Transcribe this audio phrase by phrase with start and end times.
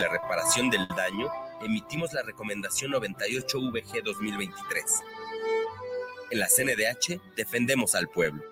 [0.00, 1.30] la reparación del daño,
[1.62, 4.84] emitimos la recomendación 98VG 2023.
[6.30, 8.42] En la CNDH defendemos al pueblo.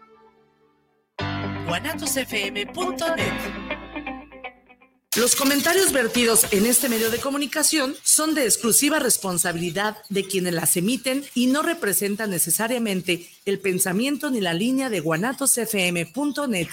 [5.16, 10.76] Los comentarios vertidos en este medio de comunicación son de exclusiva responsabilidad de quienes las
[10.76, 16.68] emiten y no representan necesariamente el pensamiento ni la línea de guanatosfm.net.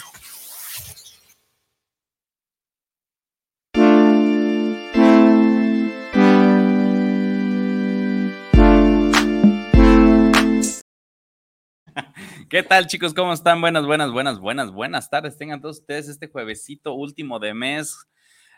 [12.56, 13.14] ¿Qué tal, chicos?
[13.14, 13.60] ¿Cómo están?
[13.60, 15.38] Buenas, buenas, buenas, buenas, buenas tardes.
[15.38, 18.08] Tengan todos ustedes este juevesito último de mes.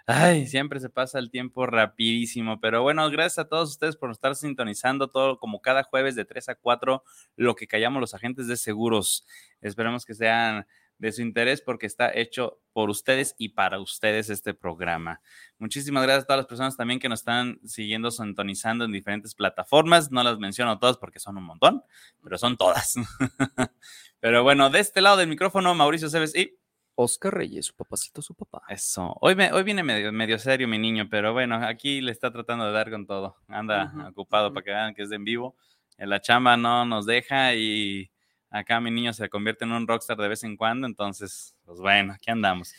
[0.05, 4.35] Ay, siempre se pasa el tiempo rapidísimo, pero bueno, gracias a todos ustedes por estar
[4.35, 7.03] sintonizando todo como cada jueves de 3 a 4,
[7.37, 9.25] lo que callamos los agentes de seguros.
[9.61, 14.53] Esperemos que sean de su interés porque está hecho por ustedes y para ustedes este
[14.53, 15.21] programa.
[15.57, 20.11] Muchísimas gracias a todas las personas también que nos están siguiendo, sintonizando en diferentes plataformas.
[20.11, 21.83] No las menciono todas porque son un montón,
[22.23, 22.95] pero son todas.
[24.19, 26.57] pero bueno, de este lado del micrófono, Mauricio Cebes y
[26.99, 28.63] Oscar Reyes, su papacito, su papá.
[28.69, 29.15] Eso.
[29.21, 32.65] Hoy, me, hoy viene medio, medio serio mi niño, pero bueno, aquí le está tratando
[32.65, 33.37] de dar con todo.
[33.47, 35.55] Anda ocupado para que vean que es de en vivo.
[35.97, 38.11] En la chamba no nos deja y
[38.49, 42.13] acá mi niño se convierte en un rockstar de vez en cuando, entonces, pues bueno,
[42.13, 42.73] aquí andamos.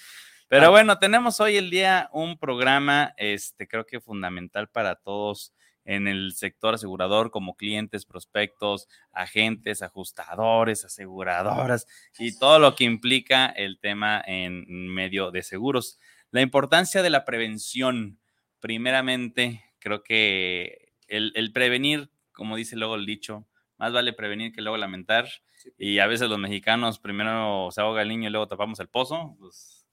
[0.48, 0.70] Pero ah.
[0.70, 5.52] bueno, tenemos hoy el día un programa, este, creo que fundamental para todos
[5.88, 11.86] en el sector asegurador como clientes, prospectos, agentes, ajustadores, aseguradoras
[12.18, 15.98] y todo lo que implica el tema en medio de seguros.
[16.30, 18.18] La importancia de la prevención,
[18.60, 23.47] primeramente, creo que el, prevenir, como dice luego el dicho,
[23.78, 25.28] más vale prevenir que luego lamentar.
[25.76, 29.36] Y a veces los mexicanos primero se ahoga el niño y luego tapamos el pozo,
[29.38, 29.86] pues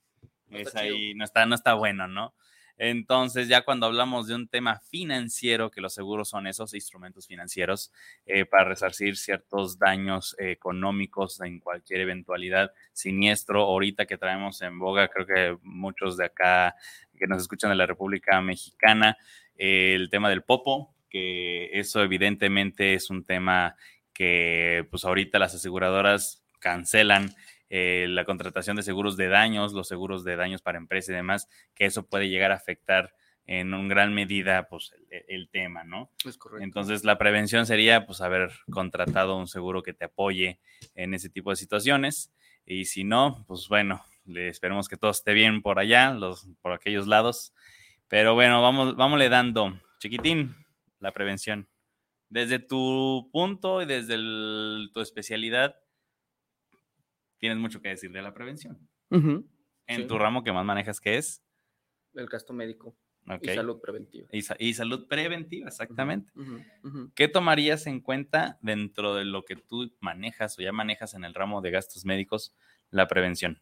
[0.52, 2.34] es ahí, no está, no está bueno, ¿no?
[2.78, 7.94] Entonces, ya cuando hablamos de un tema financiero, que los seguros son esos instrumentos financieros
[8.26, 15.08] eh, para resarcir ciertos daños económicos en cualquier eventualidad siniestro, ahorita que traemos en boga,
[15.08, 16.76] creo que muchos de acá
[17.18, 19.18] que nos escuchan de la República Mexicana,
[19.56, 23.78] el tema del popo, que eso evidentemente es un tema
[24.12, 27.34] que pues ahorita las aseguradoras cancelan
[27.70, 31.48] eh, la contratación de seguros de daños, los seguros de daños para empresas y demás,
[31.74, 33.16] que eso puede llegar a afectar
[33.46, 36.12] en un gran medida pues el, tema, ¿no?
[36.26, 36.66] Es correcto.
[36.66, 40.60] Entonces la prevención sería pues haber contratado un seguro que te apoye
[40.96, 42.34] en ese tipo de situaciones
[42.66, 46.74] y si no, pues bueno, le esperemos que todo esté bien por allá, los, por
[46.74, 47.54] aquellos lados.
[48.10, 50.65] Pero bueno, vamos, vámonos dando, chiquitín,
[51.06, 51.70] la prevención.
[52.30, 54.18] Desde tu punto y desde
[54.92, 55.76] tu especialidad,
[57.38, 58.90] tienes mucho que decir de la prevención.
[59.12, 61.44] En tu ramo que más manejas, ¿qué es?
[62.16, 62.98] El gasto médico.
[63.40, 64.28] Y salud preventiva.
[64.32, 66.34] Y, salud preventiva, exactamente.
[67.14, 71.36] ¿Qué tomarías en cuenta dentro de lo que tú manejas o ya manejas en el
[71.36, 72.56] ramo de gastos médicos,
[72.90, 73.62] la prevención?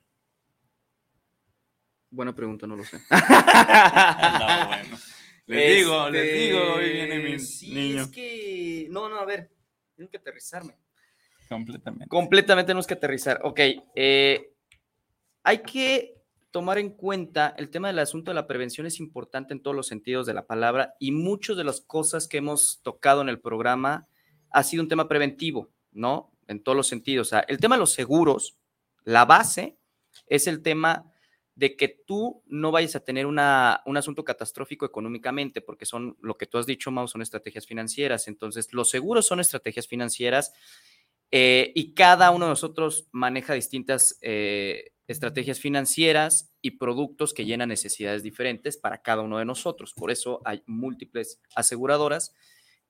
[2.10, 3.02] Buena pregunta, no lo sé.
[3.10, 4.98] no, bueno.
[5.46, 8.04] Les digo, les digo, hoy viene mi sí, niño.
[8.04, 9.52] Es que, no, no, a ver,
[9.96, 10.78] tengo que aterrizarme.
[11.50, 12.08] Completamente.
[12.08, 13.42] Completamente tenemos que aterrizar.
[13.44, 13.60] Ok,
[13.96, 14.54] eh,
[15.44, 16.14] hay que
[16.52, 19.88] tomar en cuenta el tema del asunto de la prevención es importante en todos los
[19.88, 24.08] sentidos de la palabra y muchas de las cosas que hemos tocado en el programa
[24.52, 26.32] ha sido un tema preventivo, ¿no?
[26.48, 27.28] En todos los sentidos.
[27.28, 28.56] O sea, el tema de los seguros,
[29.04, 29.78] la base
[30.28, 31.12] es el tema
[31.56, 36.36] de que tú no vayas a tener una, un asunto catastrófico económicamente, porque son lo
[36.36, 38.28] que tú has dicho, Mau, son estrategias financieras.
[38.28, 40.54] Entonces, los seguros son estrategias financieras
[41.32, 47.70] eh, y cada uno de nosotros maneja distintas eh, estrategias financieras y productos que llenan
[47.70, 49.94] necesidades diferentes para cada uno de nosotros.
[49.94, 52.34] Por eso hay múltiples aseguradoras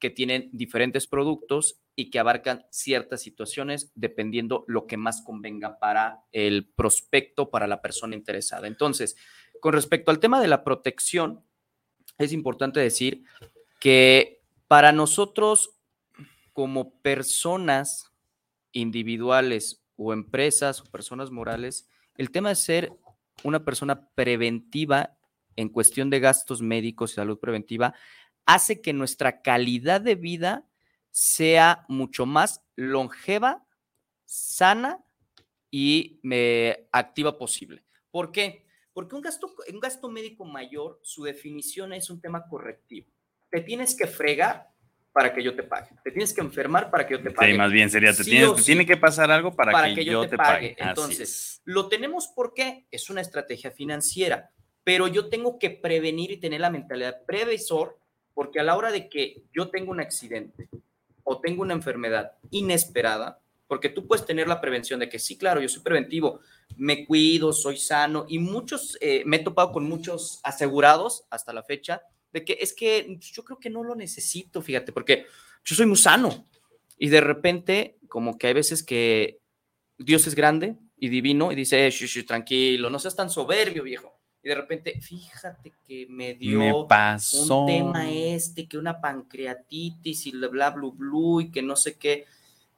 [0.03, 6.25] que tienen diferentes productos y que abarcan ciertas situaciones dependiendo lo que más convenga para
[6.33, 8.67] el prospecto, para la persona interesada.
[8.67, 9.15] Entonces,
[9.61, 11.41] con respecto al tema de la protección,
[12.17, 13.23] es importante decir
[13.79, 15.77] que para nosotros
[16.51, 18.11] como personas
[18.73, 22.91] individuales o empresas o personas morales, el tema de ser
[23.45, 25.15] una persona preventiva
[25.55, 27.93] en cuestión de gastos médicos y salud preventiva
[28.45, 30.65] hace que nuestra calidad de vida
[31.11, 33.65] sea mucho más longeva,
[34.25, 35.03] sana
[35.69, 37.83] y me activa posible.
[38.11, 38.65] ¿Por qué?
[38.93, 43.07] Porque un gasto, un gasto médico mayor, su definición es un tema correctivo.
[43.49, 44.73] Te tienes que fregar
[45.11, 45.89] para que yo te pague.
[46.03, 47.51] Te tienes que enfermar para que yo te pague.
[47.51, 48.23] Sí, más bien sería, te,
[48.63, 50.75] tiene que pasar algo para, que, yo, te pague.
[50.77, 54.51] Entonces, lo tenemos porque es una estrategia financiera.
[54.83, 57.99] pero yo tengo que prevenir y tener la mentalidad previsor,
[58.33, 60.69] porque a la hora de que yo tengo un accidente
[61.23, 65.61] o tengo una enfermedad inesperada, porque tú puedes tener la prevención de que sí, claro,
[65.61, 66.41] yo soy preventivo,
[66.77, 71.63] me cuido, soy sano y muchos, eh, me he topado con muchos asegurados hasta la
[71.63, 72.01] fecha
[72.31, 75.25] de que es que yo creo que no lo necesito, fíjate, porque
[75.63, 76.47] yo soy muy sano
[76.97, 79.39] y de repente como que hay veces que
[79.97, 84.19] Dios es grande y divino y dice, eh, tranquilo, no seas tan soberbio, viejo.
[84.43, 90.49] Y de repente, fíjate que me dio un tema este, que una pancreatitis y bla,
[90.49, 92.25] bla, bla, bla, y que no sé qué.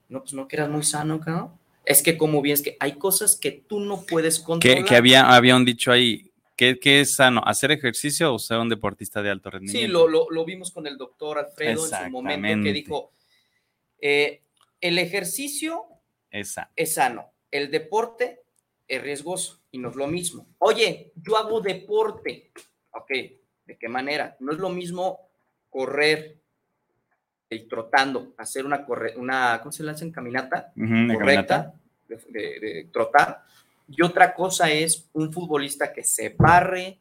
[0.08, 1.60] No, pues no que eras muy sano, ¿no?
[1.84, 4.86] Es que como bien, es que hay cosas que tú no puedes controlar.
[4.86, 7.42] Que, había, había un dicho ahí, ¿qué, es sano?
[7.44, 9.88] ¿Hacer ejercicio o ser un deportista de alto rendimiento?
[9.88, 13.12] Sí, lo, lo, vimos con el doctor Alfredo en su momento que dijo,
[14.00, 14.42] eh,
[14.82, 15.86] el ejercicio
[16.30, 18.45] es sano, el deporte
[18.88, 20.48] es riesgoso y no es lo mismo.
[20.60, 22.52] Oye, yo hago deporte.
[22.92, 23.10] Ok,
[23.66, 24.36] ¿de qué manera?
[24.40, 25.20] No es lo mismo
[25.70, 26.38] correr
[27.50, 30.74] y trotando, hacer una, corre una ¿cómo se le hace en caminata?
[30.76, 31.74] correcta,
[32.08, 33.44] De, trotar.
[33.88, 37.00] Y otra cosa es un futbolista que se barre,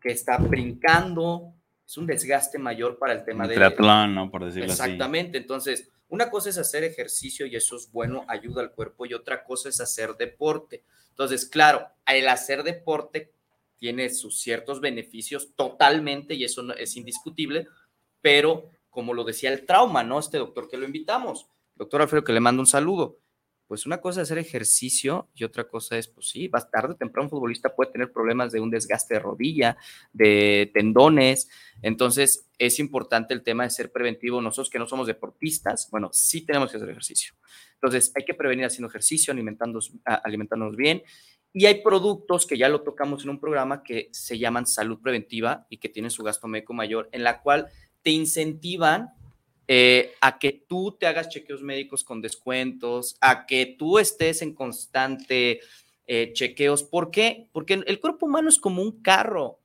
[0.00, 1.54] que está brincando,
[1.86, 3.54] es un desgaste mayor para el tema de...
[3.54, 4.30] Triatlón, ¿no?
[4.30, 4.82] Por decirlo así.
[4.82, 9.14] Exactamente, entonces, una cosa es hacer ejercicio y eso es bueno, ayuda al cuerpo, y
[9.14, 10.82] otra cosa es hacer deporte.
[11.10, 13.32] Entonces, claro, el hacer deporte
[13.76, 17.68] tiene sus ciertos beneficios totalmente y eso es indiscutible,
[18.20, 20.18] pero como lo decía el trauma, ¿no?
[20.18, 21.46] Este doctor que lo invitamos,
[21.76, 23.18] doctor Alfredo, que le mando un saludo.
[23.68, 26.96] Pues una cosa es hacer ejercicio y otra cosa es, pues sí, más tarde o
[26.96, 29.76] temprano un futbolista puede tener problemas de un desgaste de rodilla,
[30.14, 31.50] de tendones.
[31.82, 34.40] Entonces, es importante el tema de ser preventivo.
[34.40, 37.34] Nosotros que no somos deportistas, bueno, sí tenemos que hacer ejercicio.
[37.74, 41.02] Entonces, hay que prevenir haciendo ejercicio, alimentándonos, alimentándonos bien.
[41.52, 45.66] Y hay productos que ya lo tocamos en un programa que se llaman salud preventiva
[45.68, 47.68] y que tienen su gasto médico mayor, en la cual
[48.02, 49.10] te incentivan
[49.68, 54.54] eh, a que tú te hagas chequeos médicos con descuentos, a que tú estés en
[54.54, 55.60] constante
[56.06, 56.82] eh, chequeos.
[56.82, 57.50] ¿Por qué?
[57.52, 59.60] Porque el cuerpo humano es como un carro.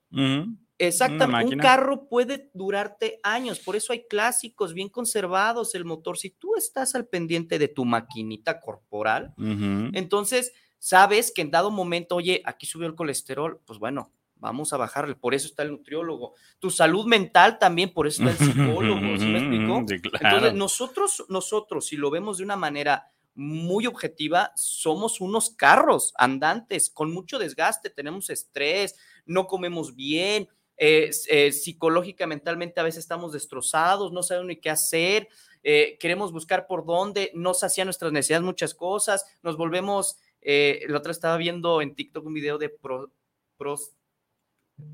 [0.78, 6.32] Exactamente, un carro puede durarte años, por eso hay clásicos bien conservados, el motor, si
[6.32, 12.42] tú estás al pendiente de tu maquinita corporal, entonces sabes que en dado momento, oye,
[12.46, 14.12] aquí subió el colesterol, pues bueno,
[14.44, 16.34] vamos a bajarle, por eso está el nutriólogo.
[16.60, 19.86] Tu salud mental también, por eso está el psicólogo, ¿sí me explico?
[20.20, 26.90] Entonces, nosotros, nosotros, si lo vemos de una manera muy objetiva, somos unos carros andantes
[26.90, 28.96] con mucho desgaste, tenemos estrés,
[29.26, 34.70] no comemos bien, eh, eh, psicológica, mentalmente a veces estamos destrozados, no sabemos ni qué
[34.70, 35.30] hacer,
[35.64, 41.14] eh, queremos buscar por dónde, no sacian nuestras necesidades muchas cosas, nos volvemos, la otra
[41.14, 43.94] estaba viendo en TikTok un video de pros,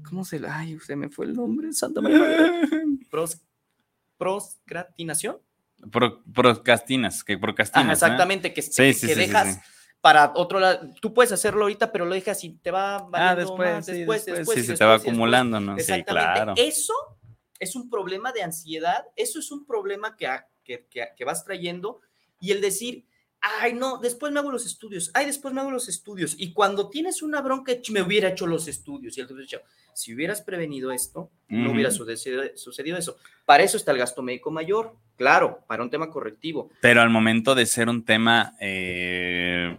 [0.07, 2.19] ¿cómo se la, ay, se me fue el nombre, Santa María,
[3.12, 3.41] pros,
[4.18, 5.38] proscratinación.
[6.33, 8.01] procrastinas, que procrastinas.
[8.01, 9.59] exactamente, que, que, dejas
[10.01, 10.89] para otro lado.
[11.01, 14.65] Tú puedes hacerlo ahorita, pero lo dejas y te va ah, después, después, después, Sí,
[14.65, 15.77] se te va acumulando, ¿no?
[15.80, 16.53] Sí, claro.
[16.56, 16.94] Eso
[17.59, 20.30] es un problema de ansiedad, eso es un problema que,
[20.63, 22.00] que, que, vas trayendo
[22.39, 23.06] y el decir,
[23.41, 26.36] ay, no, después me hago los estudios, ay, después me hago los estudios.
[26.38, 29.18] Y cuando tienes una bronca, me hubiera hecho los estudios.
[29.18, 29.62] Y el dicho,
[29.94, 33.18] si hubieras prevenido esto, no hubiera sucedido, sucedido, eso.
[33.45, 36.69] Para eso está el gasto médico mayor, claro, para un tema correctivo.
[36.81, 39.77] Pero al momento de ser un tema eh,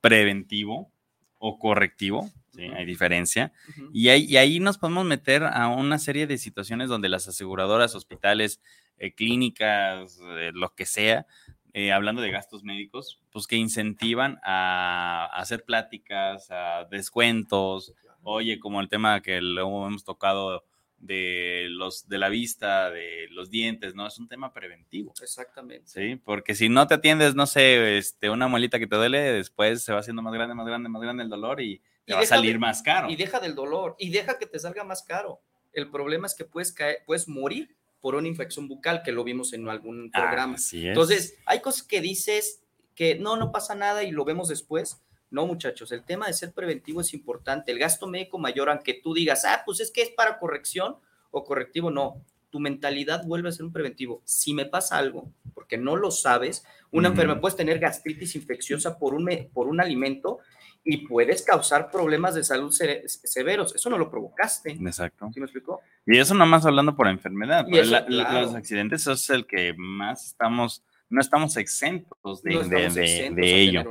[0.00, 0.90] preventivo
[1.38, 2.30] o correctivo,
[2.76, 3.52] hay diferencia.
[3.92, 8.60] y, ahí, ahí, nos podemos meter a una serie de situaciones donde las aseguradoras, hospitales,
[8.98, 11.26] eh, clínicas, eh, lo que sea,
[11.72, 18.80] eh, hablando de gastos médicos, pues que incentivan a, hacer pláticas, a descuentos, oye, como
[18.80, 20.64] el tema que luego hemos tocado
[20.98, 24.06] de los de la vista, de los dientes, ¿no?
[24.06, 25.12] Es un tema preventivo.
[25.20, 25.88] Exactamente.
[25.88, 29.82] Sí, porque si no te atiendes, no sé, este, una muelita que te duele, después
[29.82, 32.26] se va haciendo más grande, más grande, más grande el dolor y te va a
[32.26, 33.08] salir más caro.
[33.08, 35.40] Y deja del dolor, y deja que te salga más caro.
[35.72, 39.52] El problema es que puedes caer, puedes morir por una infección bucal, que lo vimos
[39.52, 40.56] en algún ah, programa.
[40.72, 42.62] Entonces, hay cosas que dices
[42.94, 46.52] que no, no pasa nada y lo vemos después, no, muchachos, el tema de ser
[46.52, 47.70] preventivo es importante.
[47.70, 50.96] El gasto médico mayor, aunque tú digas, ah, pues es que es para corrección
[51.30, 52.24] o correctivo, no.
[52.50, 54.22] Tu mentalidad vuelve a ser un preventivo.
[54.24, 59.14] Si me pasa algo, porque no lo sabes, una enfermedad puedes tener gastritis infecciosa por
[59.14, 60.40] un, por un alimento
[60.84, 63.74] y puedes causar problemas de salud severos.
[63.74, 64.72] Eso no lo provocaste.
[64.72, 65.30] Exacto.
[65.32, 65.80] ¿Sí me explicó?
[66.06, 67.66] Y eso nomás hablando por enfermedad.
[67.68, 73.82] Los accidentes es el que más estamos no estamos exentos de, ello.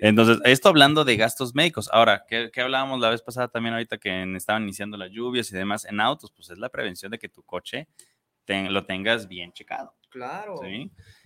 [0.00, 1.90] Entonces, esto hablando de gastos médicos.
[1.92, 5.84] Ahora, ¿qué, hablábamos la vez pasada también ahorita que estaban iniciando las lluvias y demás
[5.84, 6.32] en autos?
[6.32, 7.86] Pues es la prevención de que tu coche
[8.48, 9.94] lo tengas bien checado.
[10.08, 10.60] Claro.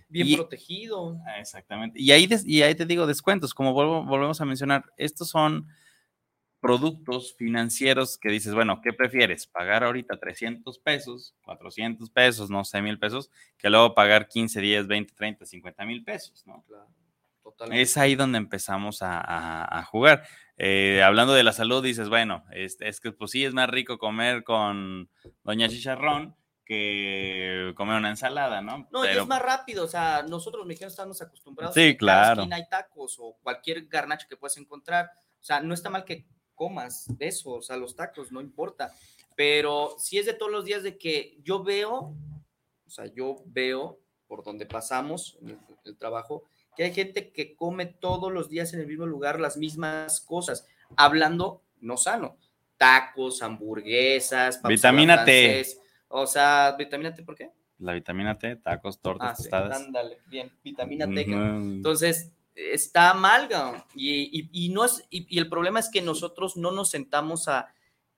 [0.07, 1.19] Bien protegido.
[1.39, 1.99] Exactamente.
[1.99, 5.67] Y ahí, y ahí te digo descuentos, como volvemos a mencionar, estos son
[6.65, 9.45] productos financieros que dices, bueno, ¿qué prefieres?
[9.45, 14.87] ¿Pagar ahorita 300 pesos, 400 pesos, no sé, mil pesos, que luego pagar 15, 10,
[14.87, 16.63] 20, 30, 50 mil pesos, ¿no?
[16.67, 16.87] Claro,
[17.43, 17.83] totalmente.
[17.83, 20.23] Es ahí donde empezamos a, jugar.
[20.57, 23.99] Eh, hablando de la salud, dices, bueno, es, es, que pues sí, es más rico
[23.99, 25.07] comer con
[25.43, 26.35] Doña Chicharrón
[26.65, 28.87] que comer una ensalada, ¿no?
[28.91, 32.47] No, es más rápido, o sea, nosotros mexicanos estamos acostumbrados sí, a que claro.
[32.51, 35.11] hay tacos o cualquier garnacho que puedas encontrar.
[35.39, 38.91] O sea, no está mal que comas de eso, o sea, los tacos, no importa.
[39.35, 42.15] Pero si es de todos los días de que yo veo,
[42.85, 46.43] o sea, yo veo por donde pasamos el, el trabajo,
[46.75, 50.67] que hay gente que come todos los días en el mismo lugar las mismas cosas,
[50.97, 52.37] hablando no sano.
[52.77, 55.65] Tacos, hamburguesas, vitamina T.
[56.07, 57.51] O sea, vitamina T, ¿por qué?
[57.79, 59.81] La vitamina T, tacos, tortas, ah, tostadas.
[59.81, 61.21] ándale, bien, vitamina T.
[61.23, 63.49] Entonces, está mal,
[63.95, 67.71] y, no es, y, el problema es que nosotros no nos sentamos a,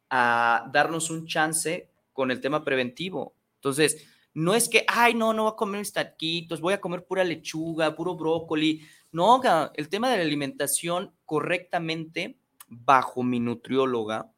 [0.10, 3.36] darnos un chance con el tema preventivo.
[3.56, 7.04] Entonces, no es que, ay, no, no voy a comer mis taquitos, voy a comer
[7.04, 8.88] pura lechuga, puro brócoli.
[9.12, 9.42] No,
[9.74, 14.32] el tema de la alimentación correctamente bajo mi nutrióloga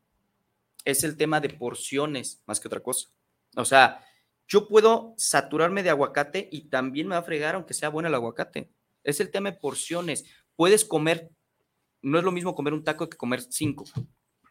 [0.86, 3.10] es el tema de porciones más que otra cosa.
[3.56, 4.04] O sea,
[4.48, 8.16] yo puedo saturarme de aguacate y también me va a fregar aunque sea bueno el
[8.16, 8.72] aguacate.
[9.04, 10.26] Es el tema de porciones.
[10.56, 11.30] Puedes comer,
[12.02, 13.86] no es lo mismo comer un taco que comer cinco.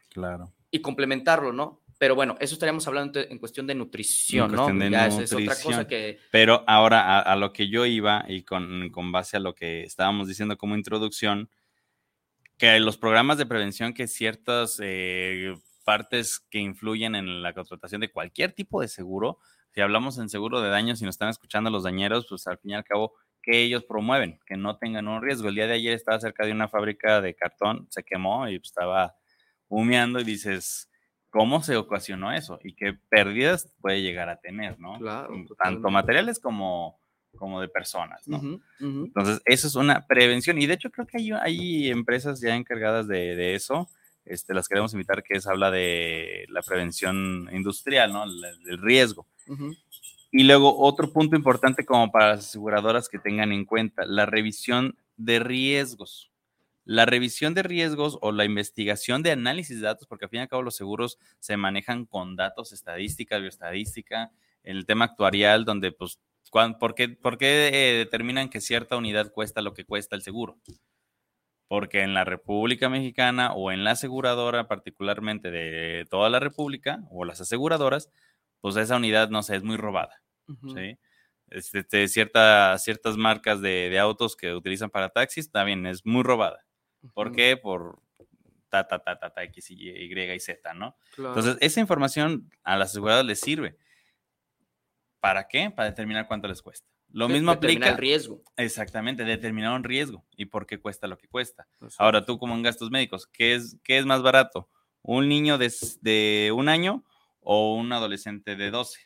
[0.09, 0.53] Claro.
[0.71, 1.83] Y complementarlo, ¿no?
[1.99, 4.73] Pero bueno, eso estaríamos hablando en cuestión de nutrición, ¿no?
[4.89, 6.21] ya es otra cosa que...
[6.31, 10.57] Pero ahora a, lo que yo iba y con, base a lo que estábamos diciendo
[10.57, 11.51] como introducción,
[12.57, 15.57] que los programas de prevención que ciertas eh,
[15.89, 19.39] partes que influyen en la contratación de cualquier tipo de seguro,
[19.73, 22.73] si hablamos en seguro de daños y nos están escuchando los dañeros, pues al fin
[22.73, 25.49] y al cabo que ellos promueven, que no tengan un riesgo.
[25.49, 29.17] El día de ayer estaba cerca de una fábrica de cartón, se quemó y estaba
[29.69, 30.91] humeando y dices,
[31.31, 32.59] ¿cómo se ocasionó eso?
[32.63, 34.99] Y qué pérdidas puede llegar a tener, ¿no?
[34.99, 35.35] Claro.
[35.57, 37.01] Tanto materiales como,
[37.35, 38.61] como de personas, ¿no?
[38.79, 40.61] Entonces, eso es una prevención.
[40.61, 43.89] Y de hecho, creo que hay, hay empresas ya encargadas de, eso.
[44.29, 48.25] Este, las queremos invitar, que es habla de la prevención industrial, ¿no?
[48.25, 49.27] El, riesgo.
[50.31, 54.99] Y luego otro punto importante como para las aseguradoras que tengan en cuenta, la revisión
[55.17, 56.31] de riesgos.
[56.85, 60.43] La revisión de riesgos o la investigación de análisis de datos, porque al fin y
[60.43, 64.31] al cabo los seguros se manejan con datos, estadística, bioestadística,
[64.63, 66.19] en el tema actuarial, donde pues,
[66.79, 70.59] ¿por qué, por qué eh, determinan que cierta unidad cuesta lo que cuesta el seguro?
[71.69, 77.25] Porque en la República Mexicana o en la aseguradora, particularmente de toda la República o
[77.25, 78.11] las aseguradoras,
[78.61, 80.23] pues esa unidad, no sé, es muy robada,
[80.75, 80.99] ¿sí?
[81.51, 86.65] Este, ciertas marcas de, autos que utilizan para taxis, también es muy robada.
[87.15, 87.57] ¿Por qué?
[87.57, 88.03] Por
[88.69, 90.97] ta, ta, ta, ta, ta, X, Y, y Z, ¿no?
[91.17, 93.77] Entonces, esa información a las aseguradoras les sirve.
[95.21, 95.71] ¿Para qué?
[95.71, 96.89] Para determinar cuánto les cuesta.
[97.11, 97.91] Lo mismo aplica.
[97.91, 98.43] el riesgo.
[98.57, 101.67] Exactamente, determinar un riesgo y por qué cuesta lo que cuesta.
[101.99, 104.69] Ahora, tú como en gastos médicos, ¿qué es, qué es más barato?
[105.03, 105.73] ¿Un niño de,
[106.03, 107.05] de un año
[107.51, 109.01] o un adolescente de 12,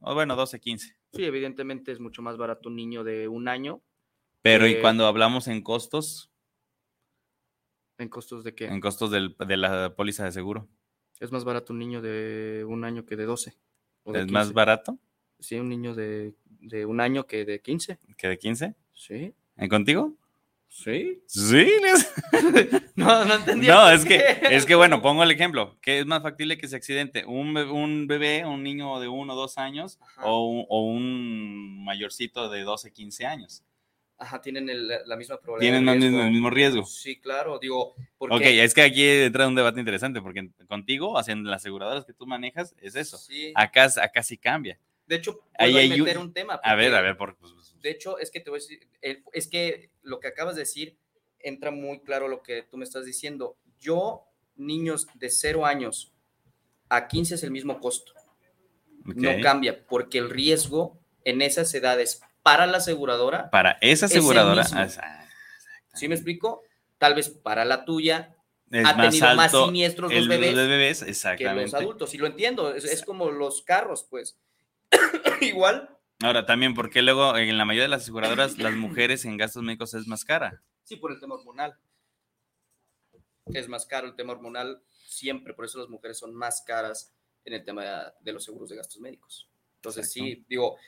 [0.00, 0.96] o bueno, 12, 15.
[1.14, 3.82] Sí, evidentemente es mucho más barato un niño de un año.
[4.42, 6.30] Pero ¿y cuando hablamos en costos?
[7.96, 8.66] ¿En costos de qué?
[8.66, 10.68] En costos de la póliza de seguro.
[11.18, 13.56] Es más barato un niño de un año que de 12.
[14.12, 14.98] ¿Es más barato?
[15.40, 17.98] Sí, un niño de, de, un año que de 15.
[18.16, 18.74] ¿Que de 15?
[18.94, 19.34] Sí.
[19.56, 20.12] ¿En contigo?
[20.68, 21.22] Sí.
[21.26, 21.66] Sí.
[22.96, 23.66] no, no entendí.
[23.66, 25.76] No, es que, es que, bueno, pongo el ejemplo.
[25.80, 27.24] ¿Qué es más factible que se accidente?
[27.24, 32.50] ¿Un, un bebé, un niño de uno o dos años o un, o un, mayorcito
[32.50, 33.62] de 12, 15 años?
[34.18, 35.78] Ajá, tienen la misma probabilidad.
[35.78, 36.84] Tienen el mismo riesgo.
[36.84, 37.94] Sí, claro, digo.
[38.16, 38.36] Porque...
[38.36, 42.26] Ok, es que aquí entra un debate interesante porque contigo, haciendo las aseguradoras que tú
[42.26, 43.18] manejas, es eso.
[43.18, 43.52] Sí.
[43.54, 44.78] Acá, acá sí cambia.
[45.06, 46.60] De hecho, Ahí meter un tema.
[46.62, 48.88] a ver, a ver, por, pues, de hecho, es que te voy a decir,
[49.32, 50.96] es que lo que acabas de decir
[51.38, 53.56] entra muy claro lo que tú me estás diciendo.
[53.78, 54.24] Yo,
[54.56, 56.12] niños de 0 años
[56.88, 58.12] a 15 es el mismo costo.
[59.04, 63.50] No cambia, porque el riesgo en esas edades para la aseguradora.
[63.50, 64.66] Para esa aseguradora.
[64.72, 65.28] Ah,
[65.94, 66.62] ¿Sí me explico?
[66.98, 68.34] Tal vez para la tuya
[68.84, 71.04] ha tenido más siniestros los bebés,
[71.38, 72.14] que los adultos.
[72.14, 74.36] Y lo entiendo, es como los carros, pues.
[75.40, 79.62] Igual Ahora, también porque luego en la mayoría de las aseguradoras, las mujeres en gastos
[79.62, 80.62] médicos es más cara.
[80.82, 81.78] Sí, por el tema hormonal.
[83.46, 87.12] Es más caro el tema hormonal siempre, por eso las mujeres son más caras
[87.44, 89.48] en el tema de, los seguros de gastos médicos.
[89.76, 90.78] Entonces, sí, digo,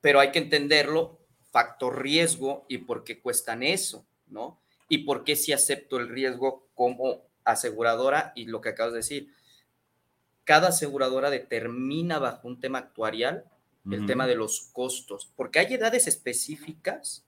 [0.00, 1.18] pero hay que entenderlo,
[1.50, 4.60] factor riesgo y por qué cuestan eso, ¿no?
[4.88, 9.34] Y por qué si acepto el riesgo como aseguradora y lo que acabas de decir.
[10.44, 13.50] Cada aseguradora determina bajo un tema actuarial
[13.90, 17.26] el tema de los costos, porque hay edades específicas,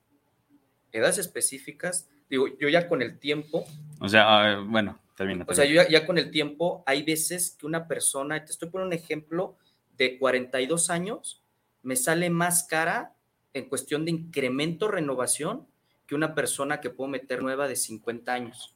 [0.91, 3.65] edades específicas, digo, yo ya con el tiempo.
[3.99, 5.45] O sea, bueno, termina.
[5.47, 8.69] O sea, yo ya, ya, con el tiempo, hay veces que una persona, te estoy
[8.69, 9.57] poniendo un ejemplo,
[9.97, 11.41] de 42 años,
[11.83, 13.13] me sale más cara
[13.53, 15.67] en cuestión de incremento, renovación,
[16.05, 18.75] que una persona que puedo meter nueva de 50 años.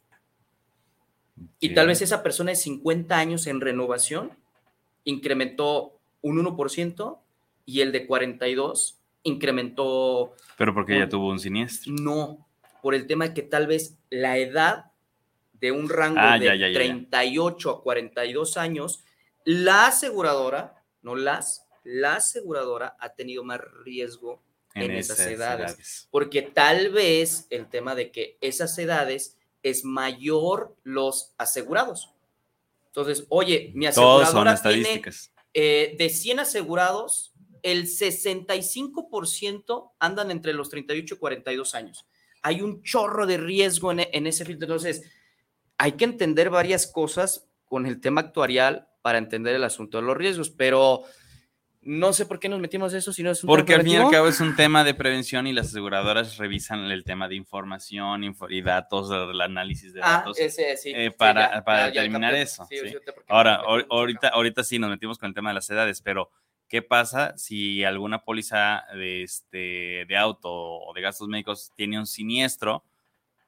[1.59, 4.31] Y tal vez esa persona de 50 años en renovación
[5.03, 7.19] incrementó un 1%
[7.65, 10.35] y el de 42 incrementó.
[10.57, 11.93] Pero porque ya tuvo un siniestro.
[11.93, 12.47] No,
[12.81, 14.91] por el tema de que tal vez la edad
[15.53, 19.03] de un rango ah, de 38 a 42 años,
[19.45, 24.41] la aseguradora, no las, la aseguradora ha tenido más riesgo
[24.73, 31.33] en, esas, edades, Porque tal vez el tema de que esas edades es mayor los
[31.37, 32.09] asegurados.
[32.87, 35.01] Entonces, oye, mi aseguradora Tiene,
[35.53, 37.30] eh, de 100 asegurados,
[37.63, 42.05] el 65% andan entre los 38 y 42 años.
[42.41, 44.65] Hay un chorro de riesgo en, en ese filtro.
[44.65, 45.03] Entonces,
[45.77, 50.17] hay que entender varias cosas con el tema actuarial para entender el asunto de los
[50.17, 51.03] riesgos, pero
[51.83, 53.95] no sé por qué nos metimos eso si no es un Porque al fin y
[53.95, 58.23] al cabo es un tema de prevención y las aseguradoras revisan el tema de información
[58.49, 62.67] y datos, el análisis de ah, datos eh, para, para determinar eso.
[63.27, 66.29] Ahora, ahorita, ahorita sí nos metimos con el tema de las edades, pero
[66.71, 72.07] ¿qué pasa si alguna póliza de, este, de auto o de gastos médicos tiene un
[72.07, 72.85] siniestro?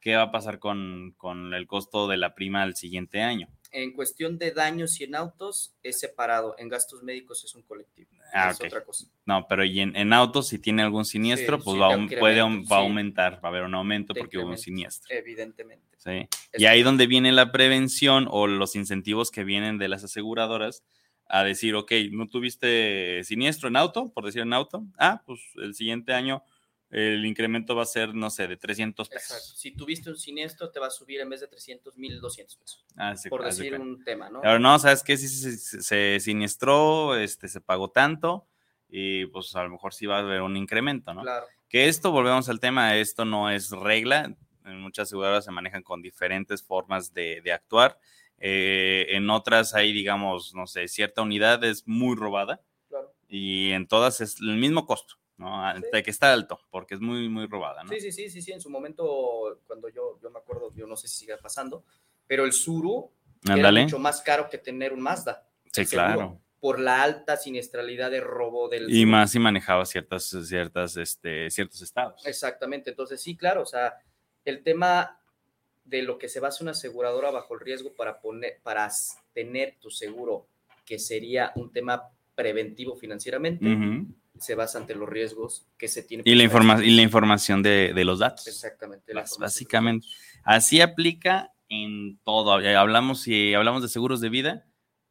[0.01, 3.47] ¿Qué va a pasar con, con el costo de la prima al siguiente año?
[3.73, 8.11] en cuestión de daños y en autos es separado, en gastos médicos es un colectivo.
[8.31, 9.07] Ah, es otra cosa.
[9.25, 13.43] No, pero y en, autos, si tiene algún siniestro, pues va, puede, va a aumentar,
[13.43, 15.15] va a haber un aumento porque hubo un siniestro.
[15.15, 15.85] Evidentemente.
[15.97, 16.27] Sí.
[16.55, 20.83] Y ahí donde viene la prevención o los incentivos que vienen de las aseguradoras
[21.33, 25.73] a decir, ok, no tuviste siniestro en auto, por decir en auto, ah, pues el
[25.73, 26.43] siguiente año
[26.91, 29.31] el incremento va a ser, no sé, de 300 pesos.
[29.31, 29.55] Exacto.
[29.55, 32.85] Si tuviste un siniestro, te va a subir en vez de 300, 1200 pesos.
[32.95, 34.41] Ah, sí, por decir un tema, ¿no?
[34.41, 35.17] Pero no, ¿sabes qué?
[35.17, 38.47] Si se, siniestró, este, se pagó tanto
[38.87, 41.23] y pues a lo mejor sí va a haber un incremento, ¿no?
[41.23, 41.47] Claro.
[41.67, 44.37] Que esto, volvemos al tema, esto no es regla.
[44.63, 47.97] En muchas aseguradoras se manejan con diferentes formas de, actuar.
[48.45, 52.59] Eh, en otras hay, digamos, no sé, cierta unidad es muy robada.
[52.89, 53.13] Claro.
[53.29, 55.15] Y en todas es el mismo costo.
[55.37, 55.65] ¿no?
[55.65, 57.89] Ah, de que está alto, porque es muy, muy robada, ¿no?
[57.89, 60.97] Sí, sí, sí, sí, sí, en su momento, cuando yo, yo me acuerdo, yo no
[60.97, 61.85] sé si sigue pasando,
[62.27, 63.09] pero el Suru
[63.45, 65.47] era mucho más caro que tener un Mazda.
[65.71, 66.39] Sí, claro.
[66.59, 68.93] Por la alta siniestralidad de robo del...
[68.93, 72.25] Y más si manejaba ciertas, ciertas, este, ciertos estados.
[72.25, 73.95] Exactamente, entonces sí, claro, o sea,
[74.45, 75.17] el tema
[75.85, 78.89] de lo que se basa una aseguradora bajo el riesgo para poner, para
[79.33, 80.47] tener tu seguro,
[80.85, 83.65] que sería un tema preventivo financieramente,
[84.39, 86.23] se basa ante los riesgos que se tiene.
[86.25, 88.47] Y la, informa y la información de, de, los datos.
[88.47, 89.13] Exactamente.
[89.39, 90.07] básicamente.
[90.43, 92.51] Así aplica en todo.
[92.53, 94.65] Hablamos, si hablamos de seguros de vida,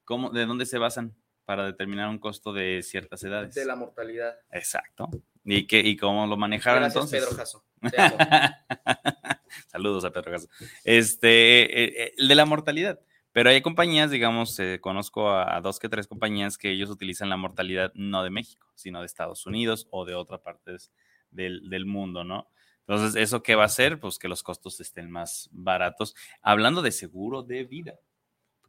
[0.04, 3.54] ¿cómo, ¿de dónde se basan para determinar un costo de ciertas edades?
[3.54, 4.34] De la mortalidad.
[4.50, 5.08] Exacto.
[5.44, 7.20] ¿Y, qué, y cómo lo manejaron entonces?
[7.20, 7.64] Pedro Jasso.
[9.68, 10.48] Saludos a Pedro Jasso.
[10.84, 13.00] Este, eh, eh, el de la mortalidad.
[13.32, 17.38] Pero hay compañías, digamos, eh, conozco a, dos que tres compañías que ellos utilizan la
[17.38, 20.92] mortalidad no de México, sino de Estados Unidos o de otras partes
[21.30, 22.50] del, mundo, ¿no?
[22.80, 23.98] Entonces, ¿eso qué va a hacer?
[23.98, 26.14] Pues que los costos estén más baratos.
[26.42, 27.94] Hablando de seguro de vida,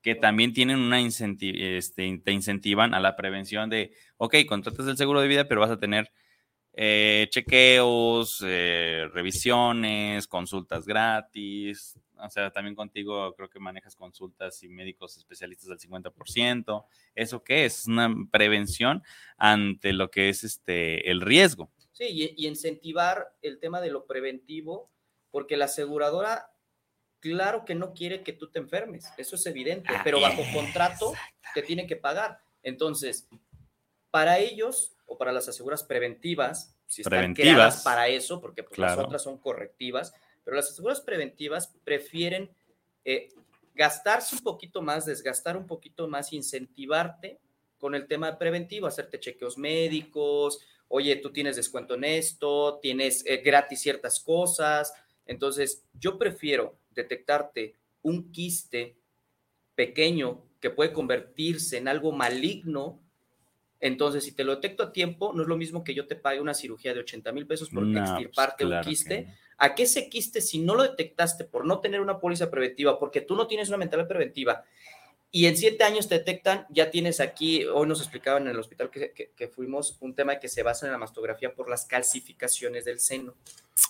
[0.02, 4.96] que también tienen una incentiva, este, te incentivan a la prevención de, ok, contratas el
[4.96, 6.14] seguro de vida, pero vas a tener
[6.76, 12.00] eh, chequeos, eh, revisiones, consultas gratis.
[12.18, 16.86] O sea, también contigo creo que manejas consultas y médicos especialistas del 50%.
[17.14, 17.86] ¿Eso qué es?
[17.88, 19.04] Una prevención
[19.38, 21.70] ante lo que es este el riesgo.
[21.92, 24.90] Sí, y, incentivar el tema de lo preventivo,
[25.30, 26.52] porque la aseguradora,
[27.20, 31.14] claro que no quiere que tú te enfermes, eso es evidente, ah, pero bajo contrato
[31.54, 32.40] te tiene que pagar.
[32.64, 33.28] Entonces,
[34.10, 38.98] para ellos, o para las aseguras preventivas, si están creadas para eso, porque pues, las
[38.98, 42.50] otras son correctivas, pero las aseguras preventivas prefieren
[43.06, 43.30] eh,
[43.76, 47.40] gastarse un poquito más, desgastar un poquito más, incentivarte
[47.78, 53.38] con el tema preventivo, hacerte chequeos médicos, oye, tú tienes descuento en esto, tienes eh,
[53.38, 54.94] gratis ciertas cosas.
[55.26, 58.96] Entonces, yo prefiero detectarte un quiste
[59.76, 63.02] pequeño que puede convertirse en algo maligno.
[63.86, 66.40] Entonces, si te lo detecto a tiempo, no es lo mismo que yo te pague
[66.40, 69.16] una cirugía de 80 mil pesos por No, extirparte pues, un quiste.
[69.16, 69.34] que no.
[69.58, 73.20] ¿A qué ese quiste, si no lo detectaste por no tener una póliza preventiva, porque
[73.22, 74.64] tú no tienes una mental preventiva,
[75.32, 78.90] y en siete años te detectan, ya tienes aquí, hoy nos explicaban en el hospital
[78.90, 82.86] que, que- que fuimos, un tema que se basa en la mastografía por las calcificaciones
[82.86, 83.34] del seno.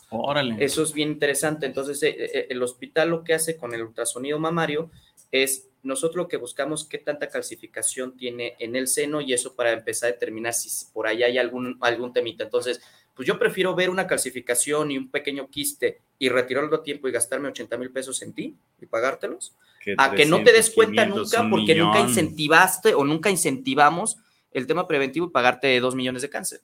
[0.09, 0.55] Órale.
[0.63, 1.65] Eso es bien interesante.
[1.65, 4.89] Entonces, eh, eh, el hospital lo que hace con el ultrasonido mamario
[5.33, 9.73] es nosotros lo que buscamos qué tanta calcificación tiene en el seno y eso para
[9.73, 12.45] empezar a determinar si por ahí hay algún, algún temita.
[12.45, 12.81] Entonces,
[13.13, 17.11] pues yo prefiero ver una calcificación y un pequeño quiste y retirarlo a tiempo y
[17.11, 19.55] gastarme 80 mil pesos en ti y pagártelos,
[19.97, 23.29] a que no te des 300, cuenta 500, nunca un porque nunca incentivaste o nunca
[23.29, 24.17] incentivamos
[24.51, 26.61] el tema preventivo y pagarte 2 millones de cáncer.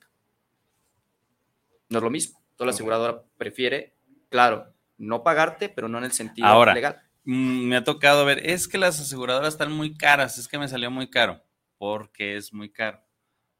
[1.88, 2.40] No es lo mismo.
[2.56, 3.94] Toda la aseguradora prefiere,
[4.28, 7.02] claro, no pagarte, pero no en el sentido Ahora, legal.
[7.24, 10.68] Mm, me ha tocado ver, es que las aseguradoras están muy caras, es que me
[10.68, 11.42] salió muy caro,
[11.78, 13.02] porque es muy caro,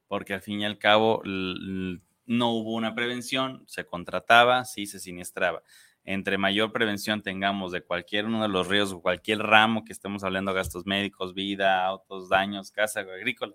[0.09, 5.63] porque al fin y al cabo no hubo una prevención, se contrataba, sí se siniestraba.
[6.05, 10.55] Entre mayor prevención tengamos de cualquier uno de los o cualquier ramo que estemos hablando,
[10.55, 13.55] gastos médicos, vida, autos, daños, casa, agrícola,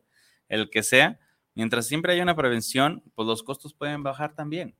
[0.49, 1.19] el que sea,
[1.55, 4.75] mientras siempre haya una prevención, pues los costos pueden bajar también.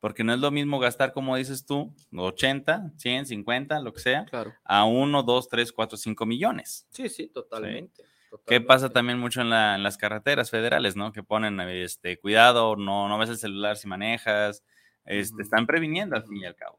[0.00, 4.24] Porque no es lo mismo gastar, como dices tú, 80, 100, 50, lo que sea,
[4.26, 4.52] Claro.
[4.64, 6.86] a 1, 2, 3, 4, 5 millones.
[6.90, 8.04] Sí, sí, totalmente.
[8.46, 8.94] ¿Qué pasa totalmente.
[8.94, 11.12] también mucho en, la- en las carreteras federales, ¿no?
[11.12, 14.62] Que ponen, este, cuidado, no, no ves el celular si manejas,
[15.06, 16.78] este, están previniendo al fin y al cabo.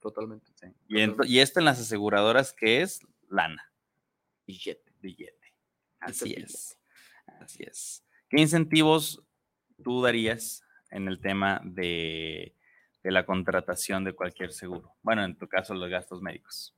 [0.00, 0.52] Totalmente.
[0.54, 0.66] ¿sí?
[0.88, 3.00] Y, ento- y esto en las aseguradoras, ¿qué es?
[3.28, 3.72] Lana,
[4.46, 4.92] Billete.
[5.00, 5.54] billete.
[5.98, 6.78] Así es es,
[7.40, 8.04] así es.
[8.28, 9.20] ¿Qué incentivos
[9.82, 10.62] tú darías
[10.96, 12.54] en el tema de,
[13.02, 14.94] de la contratación de cualquier seguro?
[15.02, 16.74] Bueno, en tu caso, los gastos médicos.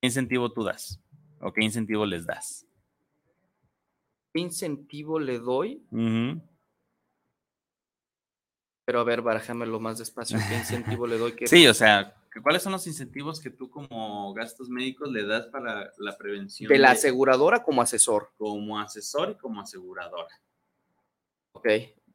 [0.00, 1.00] ¿Qué incentivo tú das?
[1.40, 2.66] ¿O qué incentivo les das?
[4.32, 5.84] ¿Qué incentivo le doy?
[8.84, 10.38] Pero a ver, barájamelo más despacio.
[10.48, 11.32] ¿Qué incentivo le doy?
[11.36, 15.46] Que Sí, o sea, ¿cuáles son los incentivos que tú como gastos médicos le das
[15.48, 16.68] para la prevención?
[16.68, 18.32] de la aseguradora como asesor.
[18.38, 20.40] Como asesor y como aseguradora.
[21.52, 21.68] Ok.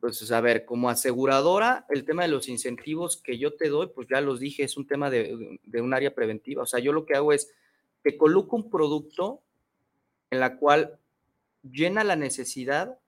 [0.03, 4.09] Pues a ver, como aseguradora, el tema de los incentivos que yo te doy, pues
[4.09, 6.63] ya los dije, es un tema de, de un área preventiva.
[6.63, 7.53] O sea, yo lo que hago es,
[8.01, 9.39] te coloco un producto
[10.29, 10.99] en la cual
[11.61, 12.99] llena la necesidad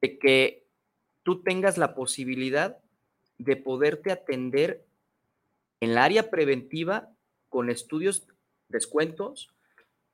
[0.00, 0.68] de que
[1.24, 2.78] tú tengas la posibilidad
[3.38, 4.84] de poderte atender
[5.80, 7.10] en el área preventiva
[7.48, 8.24] con estudios,
[8.68, 9.50] descuentos,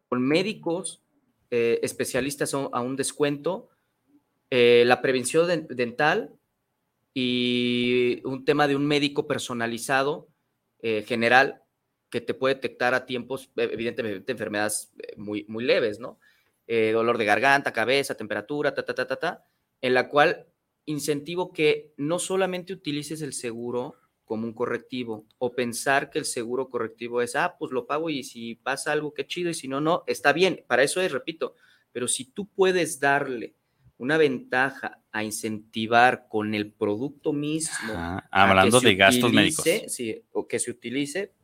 [0.09, 1.03] con médicos,
[1.51, 3.69] eh, especialistas a un descuento,
[4.51, 6.35] eh, la prevención den- dental
[7.15, 10.29] y un tema de un médico personalizado
[10.81, 11.63] eh, general
[12.11, 16.19] que te puede detectar a tiempos, eh, evidentemente, enfermedades eh, muy, muy leves, ¿no?
[16.69, 19.45] Dolor de garganta, cabeza, temperatura, ta, ta, ta, ta, ta,
[19.81, 20.47] en la cual
[20.87, 26.69] incentivo que no solamente utilices el seguro como un correctivo o pensar que el seguro
[26.71, 29.81] correctivo es, ah, pues lo pago y si pasa algo, qué chido, y si no,
[29.81, 31.57] no, está bien, para eso es, repito,
[31.91, 33.57] pero si tú puedes darle
[34.01, 37.93] una ventaja a incentivar con el producto mismo.
[37.93, 39.65] Ajá, a que Hablando de gastos médicos.
[39.89, 41.35] Sí, o que se utilice,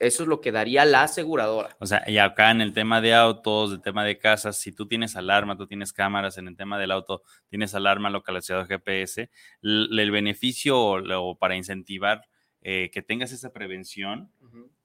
[0.00, 1.76] eso es lo que daría la aseguradora.
[1.78, 4.88] O sea, y acá en el tema de autos, el tema de casas, si tú
[4.88, 9.30] tienes alarma, tú tienes cámaras, en el tema del auto tienes alarma, localizador GPS,
[9.62, 12.22] l- el beneficio o, lo- para incentivar
[12.60, 14.32] eh, que tengas esa prevención,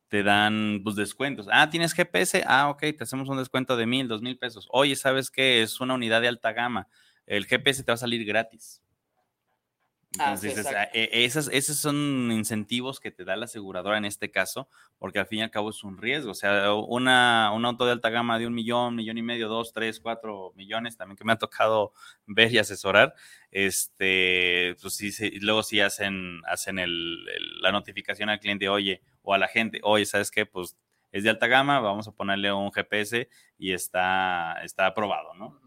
[0.09, 1.47] te dan pues, descuentos.
[1.51, 2.43] Ah, ¿tienes GPS?
[2.45, 4.67] Ah, ok, te hacemos un descuento de mil, dos mil pesos.
[4.71, 5.61] Oye, ¿sabes qué?
[5.61, 6.87] Es una unidad de alta gama.
[7.25, 8.81] El GPS te va a salir gratis.
[10.11, 14.67] Entonces, ah, e- esas- esos son incentivos que te da la aseguradora en este caso,
[14.97, 16.31] porque al fin y al cabo es un riesgo.
[16.31, 19.71] O sea, una, un auto de alta gama de un millón, millón y medio, dos,
[19.71, 21.93] tres, cuatro millones, también que me ha tocado
[22.25, 23.13] ver y asesorar,
[23.51, 29.01] este, pues sí, sí, luego sí hacen, hacen el- el- la notificación al cliente, oye,
[29.29, 30.47] o a la gente, oye, ¿sabes qué?
[30.47, 30.75] Pues
[31.11, 35.61] es de alta gama, vamos a ponerle un GPS y está, está aprobado, ¿no?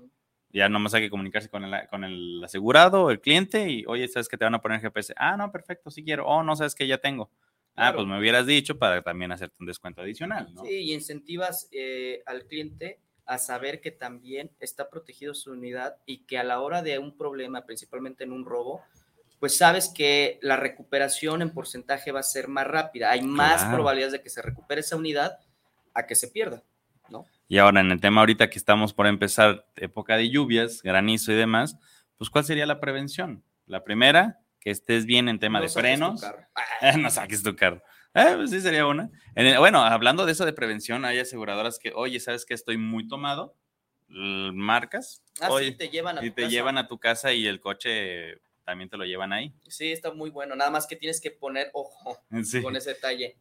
[0.51, 4.29] Ya nomás hay que comunicarse con el, con el asegurado, el cliente, y oye, ¿sabes
[4.29, 5.15] que te van a poner GPS?
[5.17, 6.27] Ah, no, perfecto, sí quiero.
[6.27, 7.31] Oh, no, sabes que ya tengo.
[7.75, 7.97] Ah, Claro.
[7.99, 10.65] pues me hubieras dicho para también hacerte un descuento adicional, ¿no?
[10.65, 16.25] Sí, y incentivas eh, al cliente a saber que también está protegido su unidad y
[16.27, 18.83] que a la hora de un problema, principalmente en un robo,
[19.43, 23.11] pues sabes que la recuperación en porcentaje va a ser más rápida.
[23.11, 23.73] Hay más Claro.
[23.79, 25.37] probabilidades de que se recupere esa unidad
[25.95, 26.63] a que se pierda,
[27.09, 27.27] ¿no?
[27.49, 31.35] Y ahora en el tema ahorita que estamos por empezar, época de lluvias, granizo y
[31.35, 31.77] demás,
[32.19, 33.43] pues ¿cuál sería la prevención?
[33.67, 36.21] La primera, que estés bien en tema No de saques tu frenos.
[36.21, 36.47] carro.
[37.01, 37.83] no saques tu carro.
[38.15, 39.11] Eh, pues sí, sería una.
[39.35, 42.77] En el- bueno, hablando de eso de prevención, hay aseguradoras que, oye, ¿sabes que estoy
[42.77, 43.57] muy tomado?
[44.07, 46.51] Marcas, Ah, sí, te llevan a y tu te casa.
[46.53, 49.53] llevan a tu casa y el coche también te lo llevan ahí.
[49.69, 50.55] Sí, está muy bueno.
[50.57, 52.63] Nada más que tienes que poner ojo Sí.
[52.63, 53.37] con ese detalle.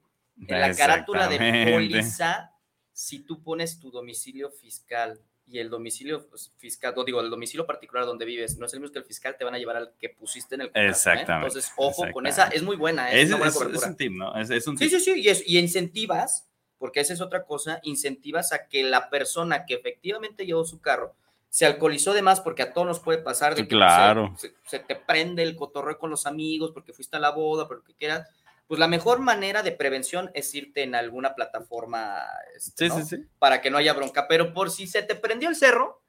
[0.47, 1.71] En la carátula de Exactamente.
[1.73, 2.51] póliza,
[2.93, 7.65] si tú pones tu domicilio fiscal y el domicilio pues, fiscal, no digo, el domicilio
[7.67, 9.93] particular donde vives, no es el mismo que el fiscal, te van a llevar al
[9.99, 10.89] que pusiste en el contrato, ¿eh?
[10.89, 12.55] Exactamente, Entonces, ojo con esa, exactamente.
[12.57, 13.21] es muy buena, ¿eh?
[13.21, 14.36] es, Es, buena es- es un tip, ¿no?
[14.39, 14.99] Es, un Sí, tip.
[14.99, 19.10] sí, sí, y, es- y incentivas, porque esa es otra cosa, incentivas a que la
[19.10, 21.15] persona que efectivamente llevó su carro
[21.52, 24.34] se alcoholizó de más, porque a todos nos puede pasar de Sí, que claro.
[24.38, 27.68] se, se- se te prende el cotorreo con los amigos, porque fuiste a la boda,
[27.68, 28.28] por lo que quieras.
[28.68, 32.20] Pues la mejor manera de prevención es irte en alguna plataforma
[32.56, 33.06] este, Sí, ¿no?
[33.06, 33.26] sí, sí.
[33.38, 34.30] para que no haya bronca.
[34.30, 36.02] Pero por si se te prendió el cerro,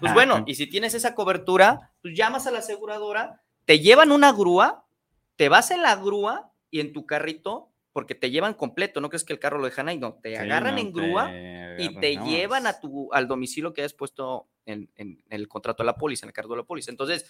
[0.00, 4.32] pues bueno, y si tienes esa cobertura, pues llamas a la aseguradora, te llevan una
[4.32, 4.84] grúa,
[5.36, 9.22] te vas en la grúa y en tu carrito, porque te llevan completo, no crees
[9.24, 11.94] que el carro lo dejan ahí, no, te Sí, agarran no, en grúa te y
[12.00, 15.86] te no, llevan a tu, al domicilio que hayas puesto en, en el contrato de
[15.86, 16.90] la póliza, en el cargo de la póliza.
[16.90, 17.26] Entonces,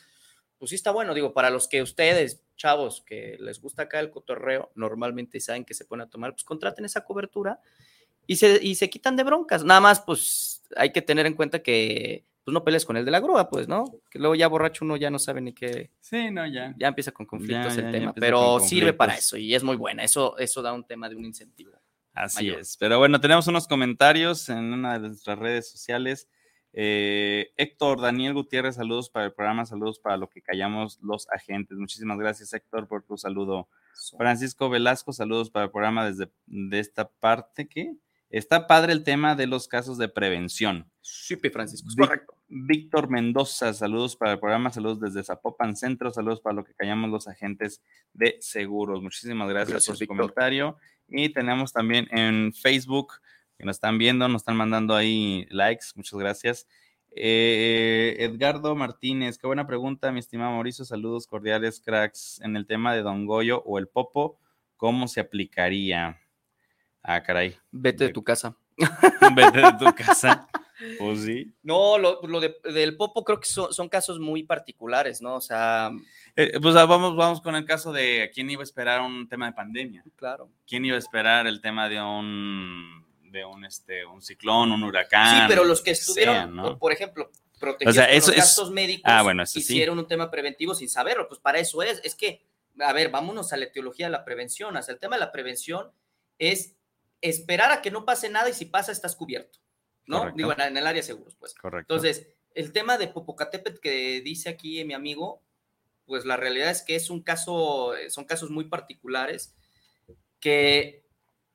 [0.59, 4.11] pues sí está bueno, digo, para los que ustedes, chavos, que les gusta acá el
[4.11, 7.61] cotorreo, normalmente saben que se ponen a tomar, pues contraten esa cobertura
[8.27, 9.65] y se, y se quitan de broncas.
[9.65, 13.11] Nada más, pues hay que tener en cuenta que pues no pelees con el de
[13.11, 13.85] la grúa, pues, ¿no?
[14.11, 16.75] Que luego ya borracho uno ya no sabe ni qué, Sí, no, ya.
[16.79, 19.63] ya empieza con conflictos ya, el ya tema, empieza pero sirve para eso y es
[19.63, 20.03] muy buena.
[20.03, 21.73] Eso, eso da un tema de un incentivo.
[22.15, 22.61] Así mayor.
[22.61, 22.77] es.
[22.79, 26.27] Pero bueno, tenemos unos comentarios en una de nuestras redes sociales.
[26.73, 31.77] Eh, Héctor Daniel Gutiérrez, saludos para el programa, saludos para lo que callamos los agentes.
[31.79, 33.69] Muchísimas gracias, Héctor, por tu saludo.
[34.17, 37.97] Francisco Velasco, saludos para el programa desde de esta parte que
[38.31, 40.87] está padre el tema de los casos de prevención.
[41.01, 42.35] Sí, Francisco, es correcto.
[42.49, 47.11] Víctor Mendoza, saludos para el programa, saludos desde Zapopan Centro, saludos para lo que callamos
[47.11, 49.03] los agentes de seguros.
[49.03, 50.17] Muchísimas gracias, Gracias, por su Víctor.
[50.17, 50.77] comentario.
[51.09, 53.15] Y tenemos también en Facebook,
[53.59, 56.69] que nos están viendo, nos están mandando ahí likes, muchas gracias.
[57.11, 62.41] Eh, Edgardo Martínez, qué buena pregunta, mi estimado Mauricio, saludos cordiales, cracks.
[62.43, 64.39] En el tema de Don Goyo o el Popo,
[64.77, 66.21] ¿cómo se aplicaría?
[67.03, 68.57] Ah, caray, Vete de tu casa.
[69.35, 70.47] vete de tu casa.
[70.99, 71.53] Pues sí.
[71.65, 75.35] No, lo, lo de- del Popo creo que son, son casos muy particulares, ¿no?
[75.35, 75.91] O sea,
[76.37, 79.47] Eh, pues ah, vamos, vamos con el caso de quién iba a esperar un tema
[79.47, 80.05] de pandemia.
[80.15, 80.49] claro.
[80.69, 85.43] ¿Quién iba a esperar el tema de un de un este un ciclón, un huracán?
[85.43, 86.79] Sí, pero los que estuvieron, sea, ¿no?
[86.79, 89.61] por ejemplo, protegidos O sea, eso los es- gastos médicos, Ah, bueno, eso sí.
[89.61, 92.01] hicieron un tema preventivo sin saberlo, pues para eso es.
[92.05, 92.47] Es que,
[92.81, 94.81] a ver, vámonos a la etiología de la prevención.
[94.83, 95.91] Sea, el tema de la prevención
[96.39, 96.77] es
[97.21, 99.59] esperar a que no pase nada y si pasa estás cubierto,
[100.07, 100.19] ¿no?
[100.19, 100.37] Correcto.
[100.37, 101.55] Digo, en, el área de seguros, pues.
[101.55, 101.95] Correcto.
[101.95, 105.43] Entonces, el tema de Popocatépetl que dice aquí mi amigo,
[106.07, 109.55] pues la realidad es que es un caso, son casos muy particulares
[110.41, 111.05] que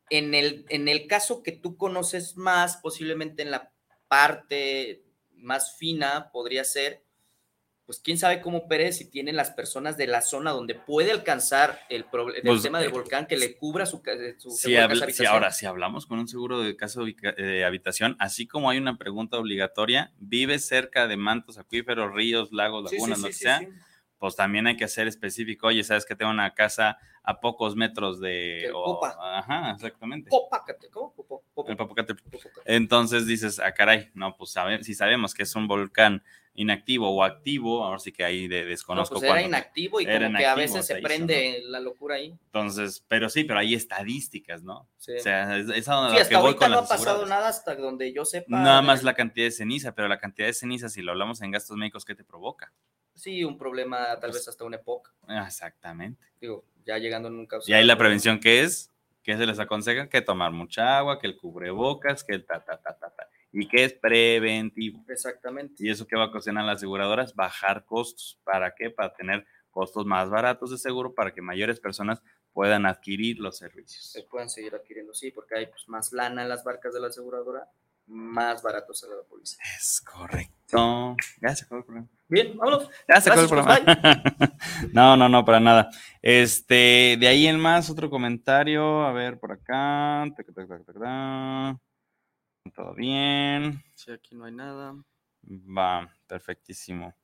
[0.10, 3.72] en el, en el caso que tú conoces más, posiblemente en la
[4.08, 7.04] parte más fina podría ser,
[7.86, 11.80] pues quién sabe cómo opere si tienen las personas de la zona donde puede alcanzar
[11.90, 15.06] el, el Pues, tema del eh, volcán que le cubra su, ca- su si, casa
[15.12, 18.70] si ahora, si hablamos con un seguro de casa ubica- eh, de habitación, así como
[18.70, 23.24] hay una pregunta obligatoria, ¿vive cerca de mantos acuíferos, ríos, lagos, Sí, sí, lagunas, sí,
[23.24, 23.60] lo que sea?
[24.18, 25.68] Pues también hay que ser específico.
[25.68, 28.70] Oye, ¿sabes que tengo una casa a pocos metros de...
[28.74, 29.16] O- Popa.
[29.40, 30.30] Ajá, exactamente.
[30.30, 31.14] Popocate- ¿cómo?
[31.16, 31.76] Popo- Popo-.
[31.78, 32.16] Popocate.
[32.66, 36.24] Entonces dices, ah, caray, no, pues sabe- si sabemos que es un volcán
[36.56, 40.28] inactivo o activo, ahora sí que ahí de- No, desconozco pues era inactivo y Era
[40.28, 42.38] como que a veces se hizo, prende la locura ahí.
[42.46, 44.88] Entonces, pero sí, pero hay estadísticas, ¿no?
[44.98, 45.14] Sí.
[45.18, 47.48] O sea, es, es a donde Sí, hasta que voy con no ha pasado nada
[47.48, 48.48] hasta donde yo sepa.
[48.50, 51.52] Nada más la cantidad de ceniza, pero la cantidad de ceniza, si lo hablamos en
[51.52, 52.72] gastos médicos, ¿qué te provoca?
[53.16, 55.12] Sí, un problema tal Pues vez hasta una época.
[55.48, 56.20] Exactamente.
[56.42, 57.70] Digo, ya llegando en un caso.
[57.70, 58.90] Y ahí la prevención, ¿qué es?
[59.24, 60.10] ¿Qué se les aconseja?
[60.10, 63.30] Que tomar mucha agua, que el cubrebocas, que el ta, ta, ta, ta, ta.
[63.52, 65.06] ¿Y qué es preventivo?
[65.08, 65.76] Exactamente.
[65.80, 67.36] ¿Y eso qué va a ocasionar las aseguradoras?
[67.36, 68.40] Bajar costos.
[68.44, 68.90] ¿Para qué?
[68.90, 72.22] Para tener costos más baratos de seguro para que mayores personas
[72.54, 74.06] puedan adquirir los servicios.
[74.06, 77.08] Se puedan seguir adquiriendo, sí, porque hay pues, más lana en las barcas de la
[77.08, 77.68] aseguradora,
[78.08, 79.60] más barato sale la policía.
[79.78, 81.16] Es correcto.
[81.42, 82.08] Ya se acabó el programa.
[82.28, 82.90] Bien, vámonos.
[83.08, 83.80] Ya se acabó el programa.
[84.94, 85.90] no, no, no, para nada.
[86.22, 89.04] Este, de ahí en más, otro comentario.
[89.04, 90.26] A ver, por acá.
[92.76, 93.84] Todo bien.
[93.94, 94.96] Sí, aquí no hay nada.
[95.44, 97.16] Va, perfectísimo.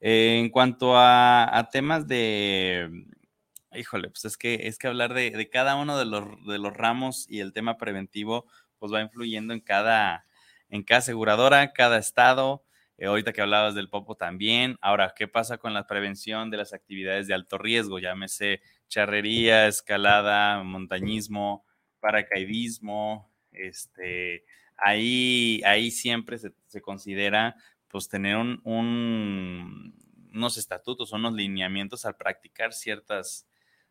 [0.00, 2.88] Eh, en cuanto a, a temas de,
[3.74, 6.74] híjole, pues es que es que hablar de, de cada uno de los, de los
[6.74, 8.46] ramos y el tema preventivo,
[8.78, 10.26] pues va influyendo en cada,
[10.68, 12.64] en cada aseguradora, cada estado.
[12.98, 14.76] Eh, ahorita que hablabas del popo también.
[14.80, 17.98] Ahora, ¿qué pasa con la prevención de las actividades de alto riesgo?
[17.98, 21.64] Llámese charrería, escalada, montañismo,
[22.00, 23.30] paracaidismo.
[23.52, 24.44] Este,
[24.76, 27.56] ahí, ahí siempre se, considera
[27.88, 28.60] pues tener un,
[30.34, 33.47] unos estatutos, unos lineamientos al practicar ciertas,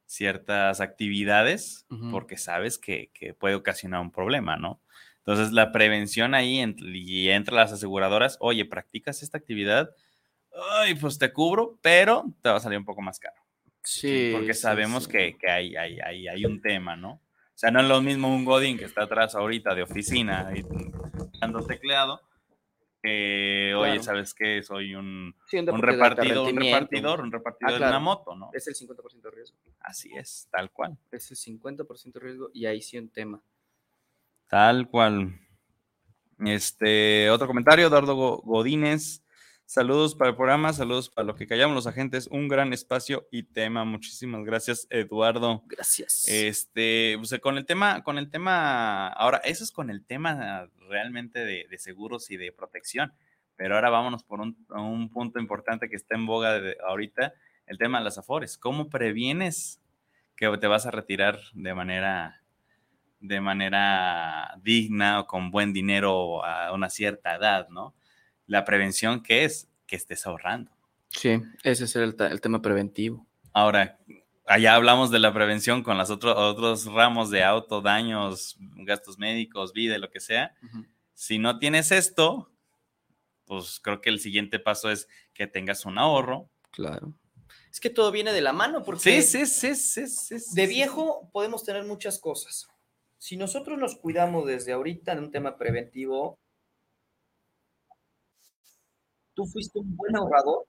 [0.07, 4.81] ciertas actividades, porque sabes que, que, puede ocasionar un problema, ¿no?
[5.19, 9.89] Entonces, la prevención ahí y entre las aseguradoras, oye, practicas esta actividad,
[10.79, 13.35] ay, pues te cubro, pero te va a salir un poco más caro.
[13.83, 14.31] Sí.
[14.33, 17.11] Porque sabemos Que, que hay, hay, hay, hay, un tema, ¿no?
[17.11, 20.63] O sea, no es lo mismo un Godín que está atrás ahorita de oficina y
[21.39, 22.21] dando tecleado,
[23.07, 24.61] que, oye, ¿sabes qué?
[24.61, 28.49] Soy un, un, repartidor, un repartidor, un repartidor ah, de una moto, ¿no?
[28.53, 29.57] Es el 50% de riesgo.
[29.79, 30.97] Así es, tal cual.
[31.09, 33.41] Es el 50% de riesgo y ahí sí un tema.
[34.49, 35.39] Tal cual.
[36.39, 39.23] Este, otro comentario, Eduardo Godínez.
[39.69, 42.27] Saludos para el programa, saludos para lo que callamos los agentes.
[42.27, 43.83] Un gran espacio y tema.
[43.83, 45.61] Muchísimas gracias, Eduardo.
[45.65, 46.25] Gracias.
[46.29, 51.43] Este, pues, con el tema, con el tema, ahora, eso es con el tema realmente
[51.43, 53.11] de, seguros y de protección.
[53.57, 57.33] Pero ahora vámonos por un, un punto importante que está en boga de, ahorita,
[57.65, 58.57] el tema de las afores.
[58.57, 59.81] ¿Cómo previenes
[60.37, 62.41] que te vas a retirar de manera
[63.19, 67.93] de manera digna o con buen dinero a una cierta edad, ¿no?
[68.47, 69.69] La prevención, ¿qué es?
[69.85, 70.71] Que estés ahorrando.
[71.09, 73.25] Sí, ese es el, tema preventivo.
[73.53, 73.99] Ahora,
[74.45, 79.97] allá hablamos de la prevención con los otros ramos de auto, daños, gastos médicos, vida,
[79.97, 80.55] lo que sea.
[81.13, 82.51] Si no tienes esto,
[83.45, 86.49] pues creo que el siguiente paso es que tengas un ahorro.
[86.71, 87.13] Claro.
[87.71, 91.63] Es que todo viene de la mano, porque sí, sí, sí, sí, de viejo podemos
[91.63, 92.67] tener muchas cosas
[93.17, 96.39] si nosotros nos cuidamos desde ahorita en un tema preventivo,
[99.37, 100.65] tú fuiste un buen ahorrador,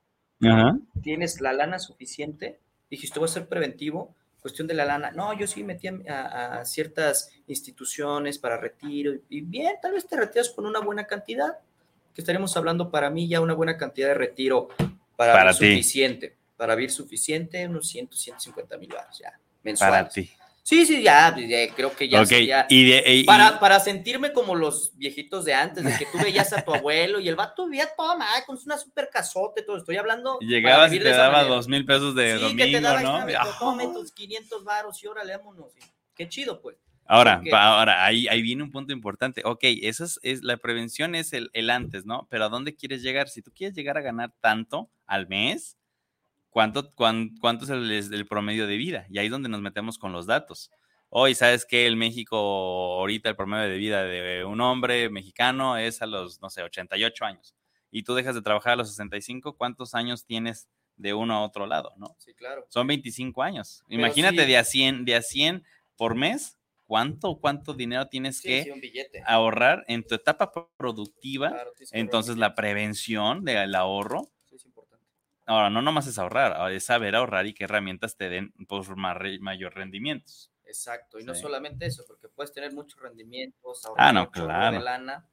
[1.03, 5.11] tienes la lana suficiente, dijiste, voy a ser preventivo, cuestión de la lana.
[5.11, 10.51] No, yo sí metí a, ciertas instituciones para retiro y, bien, tal vez te retiras
[10.51, 11.59] con una buena cantidad,
[12.15, 14.69] que estaremos hablando para mí ya una buena cantidad de retiro
[15.17, 19.99] para, para suficiente, para vivir suficiente, unos 100, 150 mil dólares ya, mensuales.
[19.99, 20.31] Para ti.
[20.69, 21.35] Sí, sí, ya,
[21.75, 22.27] creo que ya.
[23.25, 27.21] para, para sentirme como los viejitos de antes, de que tú veías a tu abuelo
[27.21, 29.79] y el vato vivía toda madre con una super casote, todo.
[29.79, 30.37] Estoy hablando.
[30.43, 33.27] Y llegabas y te daba dos mil pesos de sí, domingo, que te daba, ¿no?
[33.59, 35.73] Tome tus 500 varos y órale, vámonos.
[36.15, 36.77] Qué chido, pues.
[37.07, 39.41] Ahora, ahora ahí, ahí viene un punto importante.
[39.47, 42.29] Ok, eso es, es la prevención es el, el antes, ¿no?
[42.29, 43.31] Pero ¿a dónde quieres llegar?
[43.31, 45.79] Si tú quieres llegar a ganar tanto al mes,
[46.59, 49.07] ¿Cuánto, cuánto es el, promedio de vida?
[49.09, 50.73] Y ahí es donde nos metemos con los datos.
[51.09, 56.03] Hoy, ¿sabes que El México, ahorita el promedio de vida de un hombre mexicano es
[56.03, 57.55] a los, no sé, 88 años.
[57.93, 61.65] Y tú dejas de trabajar a los 65, ¿cuántos años tienes de uno a otro
[61.65, 62.17] lado, no?
[62.19, 62.67] Sí, claro.
[62.71, 63.85] Son 25 años.
[63.89, 65.63] Imagínate de, a 100, de a 100
[65.95, 68.67] por mes, ¿cuánto, cuánto dinero tienes que
[69.27, 71.57] ahorrar en tu etapa productiva?
[71.93, 74.33] Entonces, la prevención del ahorro
[75.49, 79.75] Ahora, no nomás es ahorrar, es saber ahorrar y qué herramientas te den pues, mayor
[79.75, 80.53] rendimientos.
[80.65, 84.77] Exacto, y no solamente eso, porque puedes tener muchos rendimientos, ahorrar ah, no, claro.
[84.77, 85.27] de lana,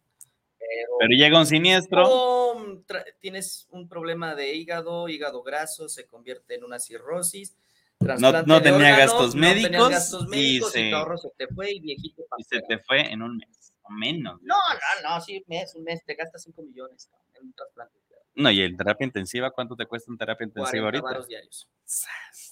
[0.98, 2.86] pero, llega un siniestro.
[3.20, 7.58] tienes un problema de hígado, hígado graso, se convierte en una cirrosis.
[8.00, 9.72] No, no tenía gastos médicos.
[9.72, 12.24] No gastos médicos y, ahorro se te fue y viejito.
[12.38, 14.42] Y se te fue en un mes, o menos.
[14.42, 18.05] No, no, no, sí, mes, un mes, te gastas 5 millones en un trasplante.
[18.36, 21.26] No, y en terapia intensiva, ¿cuánto te cuesta en terapia intensiva ahorita?
[21.28, 21.68] diarios.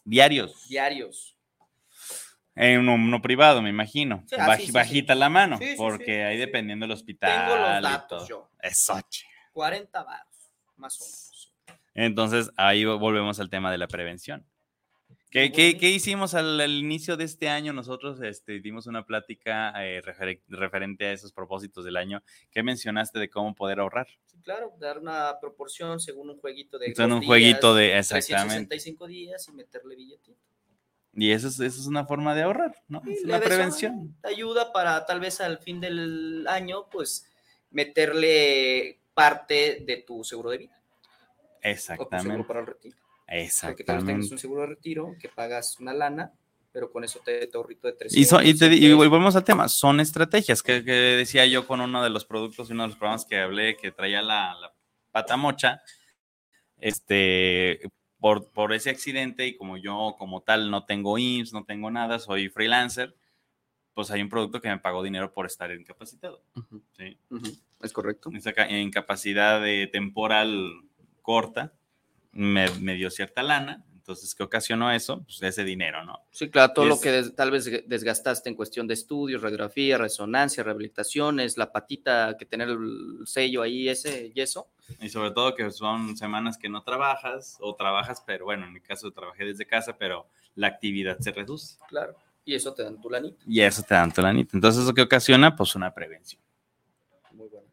[0.05, 0.67] Diarios.
[0.67, 1.37] Diarios.
[2.55, 4.23] En uno, privado, me imagino.
[4.71, 7.47] bajita la mano, porque ahí dependiendo del hospital.
[7.47, 8.49] Tengo los datos yo.
[8.61, 8.99] Eso.
[9.53, 11.53] 40 baros, más o menos.
[11.95, 14.45] Entonces, ahí volvemos al tema de la prevención.
[15.33, 17.73] ¿Qué, hicimos al, inicio de este año?
[17.73, 19.99] Nosotros este, dimos una plática eh,
[20.47, 22.21] referente a esos propósitos del año.
[22.51, 24.07] ¿Qué mencionaste de cómo poder ahorrar?
[24.25, 26.93] Sí, claro, dar una proporción según un jueguito de.
[26.93, 27.97] Según un días, jueguito de.
[27.97, 28.67] Exactamente.
[28.67, 30.37] 365 días y meterle billetito.
[31.15, 33.01] Y eso es, eso es una forma de ahorrar, ¿no?
[33.07, 34.15] es la prevención.
[34.21, 37.27] Te ayuda para tal vez al fin del año, pues
[37.71, 40.81] meterle parte de tu seguro de vida.
[41.61, 42.15] Exactamente.
[42.15, 43.02] O tu seguro para el retiro.
[43.27, 43.85] Exactamente.
[43.85, 46.31] Porque tienes un seguro de retiro que pagas una lana,
[46.71, 48.43] pero con eso te, te ahorrito de 300.
[48.43, 52.69] Y, y, volvemos al tema, son estrategias que, decía yo con uno de los productos
[52.69, 54.73] y uno de los programas que hablé que traía la, la
[55.11, 55.81] pata mocha,
[56.79, 57.79] este,
[58.19, 62.19] por, por ese accidente y como yo como tal no tengo IMSS, no tengo nada,
[62.19, 63.15] soy freelancer,
[63.93, 66.43] pues hay un producto que me pagó dinero por estar incapacitado.
[66.97, 67.17] ¿sí?
[67.81, 68.31] Es correcto.
[68.33, 70.71] Esa ca- incapacidad de temporal
[71.21, 71.73] corta
[72.33, 73.83] me, me dio cierta lana.
[73.93, 75.23] Entonces, ¿qué ocasionó eso?
[75.23, 76.19] Pues ese dinero, ¿no?
[76.29, 80.61] Sí, claro, todo lo que des- tal vez desgastaste en cuestión de estudios, radiografía, resonancia,
[80.61, 84.67] rehabilitaciones, la patita que tener el sello ahí, ese yeso.
[84.99, 88.81] Y sobre todo que son semanas que no trabajas o trabajas, pero bueno, en mi
[88.81, 91.77] caso trabajé desde casa, pero la actividad se reduce.
[91.87, 92.13] Claro.
[92.43, 93.41] Y eso te dan tu lanita.
[93.47, 94.57] Y eso te dan tu lanita.
[94.57, 95.55] Entonces, ¿eso qué ocasiona?
[95.55, 96.41] Pues una prevención.
[97.31, 97.67] Muy bueno.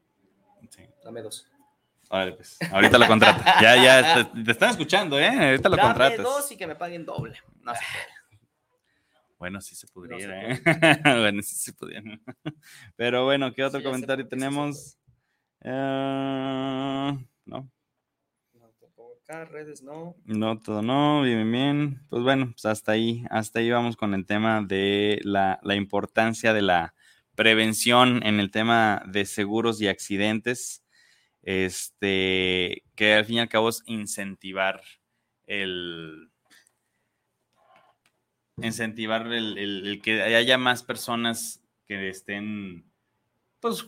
[0.70, 0.84] Sí.
[1.02, 1.44] Dame dos.
[2.10, 2.58] Pues.
[2.72, 3.44] Ahorita lo contratas.
[3.62, 5.28] Ya, ya, te, te están escuchando, ¿eh?
[5.28, 6.22] Ahorita lo Dame contratas.
[6.24, 7.38] dos y que me paguen doble.
[7.62, 8.20] No se puede.
[9.38, 10.60] Bueno, sí se pudiera, se ¿eh?
[11.20, 12.02] bueno, sí se pudiera.
[12.96, 14.98] Pero bueno, ¿qué otro Sí, comentario tenemos?
[15.62, 15.70] Eh,
[17.46, 17.70] no,
[18.54, 20.16] No, redes no.
[20.24, 22.06] no, todo no, bien, bien, bien.
[22.10, 26.52] Pues bueno, pues hasta ahí, hasta ahí vamos con el tema de la, la importancia
[26.52, 26.94] de la
[27.36, 30.79] prevención en el tema de seguros y accidentes.
[31.42, 34.82] Este, que al fin y al cabo es incentivar
[35.46, 36.30] el,
[38.58, 42.84] incentivar el, el- el que haya más personas que estén,
[43.60, 43.84] pues,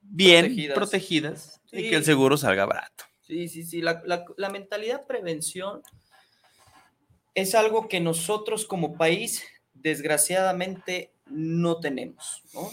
[0.00, 0.74] bien Protegidas.
[0.76, 3.04] protegidas, y que el seguro salga barato.
[3.20, 3.80] Sí, sí, sí.
[3.80, 5.82] La, la- la mentalidad prevención
[7.34, 12.68] es algo que nosotros como país, desgraciadamente, no tenemos, ¿no?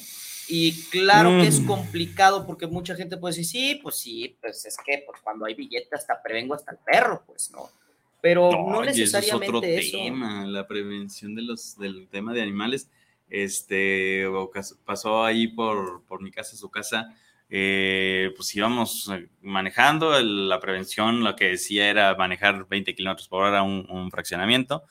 [0.53, 1.65] Y claro que es Mm.
[1.65, 5.53] complicado porque mucha gente puede decir, sí, pues sí, pues es que pues, cuando hay
[5.55, 7.69] billete hasta prevengo hasta el perro, pues, ¿no?
[8.21, 9.97] Pero no, eso es necesariamente otro eso.
[9.97, 12.89] tema, la prevención de los, del tema de animales.
[13.29, 14.25] Este,
[14.85, 17.15] pasó ahí por, por mi casa, su casa,
[17.49, 23.27] eh, pues íbamos eh, manejando, el- la prevención lo que decía era manejar 20 kilómetros
[23.29, 24.83] por hora un, un fraccionamiento,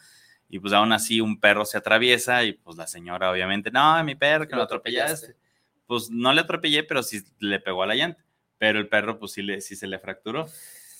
[0.48, 4.14] y pues aún así un perro se atraviesa y pues la señora obviamente, no, mi
[4.14, 5.12] perro que Lo lo atropellaste.
[5.26, 5.49] atropellaste.
[5.91, 8.24] Pues no le atropellé, pero sí le pegó a la llanta,
[8.59, 10.47] pero el perro pues sí, le, sí se le fracturó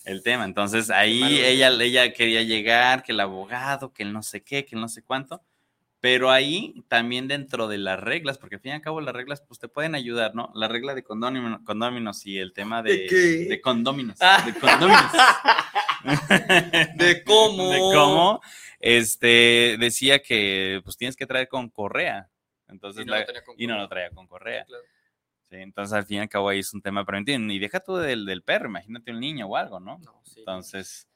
[0.05, 0.45] el tema.
[0.45, 4.74] Entonces ahí ella, ella quería llegar, que el abogado, que el no sé qué, que
[4.74, 5.43] el no sé cuánto.
[6.01, 9.43] Pero ahí también dentro de las reglas, porque al fin y al cabo las reglas
[9.43, 10.51] pues te pueden ayudar, ¿no?
[10.57, 13.16] La regla de condómino- condóminos y el tema de, ¿De qué?
[13.49, 14.16] de condóminos.
[14.20, 14.43] Ah.
[14.45, 15.12] De condóminos.
[16.97, 17.70] ¿De cómo?
[17.70, 18.41] De cómo.
[18.80, 22.28] Este, decía que pues tienes que traer con correa.
[22.71, 24.64] Entonces, Y no la- lo y no lo traía con correa.
[24.64, 24.85] Claro.
[25.51, 27.39] Sí, entonces, al fin y al cabo, ahí es un tema preventivo.
[27.51, 29.99] Y deja tú del, del perro, imagínate un niño o algo, ¿no?
[29.99, 30.39] No, sí.
[30.41, 31.09] Entonces,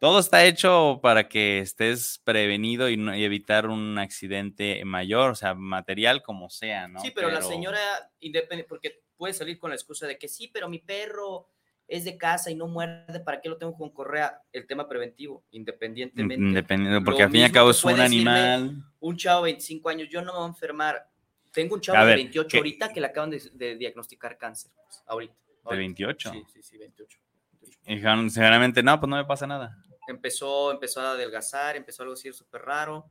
[0.00, 5.34] todo está hecho para que estés prevenido y, no- y evitar un accidente mayor, o
[5.34, 7.00] sea, material como sea, ¿no?
[7.00, 7.80] Sí, pero, la señora,
[8.20, 11.48] independiente, porque puede salir con la excusa de que sí, pero mi perro
[11.88, 14.42] es de casa y no muerde, ¿para qué lo tengo con correa?
[14.52, 16.34] El tema preventivo, independientemente.
[16.44, 18.84] Independiente, Lo porque al fin y al cabo es un decirme animal.
[19.00, 21.08] Un chavo de 25 años, yo no me voy a enfermar.
[21.50, 22.56] Tengo un chavo A de ver, 28 ¿qué?
[22.58, 24.70] ahorita que le acaban de, de diagnosticar cáncer.
[24.74, 25.34] pues, ahorita.
[25.34, 25.78] De ahorita.
[25.78, 26.30] 28.
[26.30, 27.18] Sí, sí, sí, 28.
[27.62, 27.78] 28.
[27.86, 29.82] Y sinceramente, no, pues no me pasa nada.
[30.06, 33.10] Empezó, empezó a adelgazar, empezó algo así súper raro.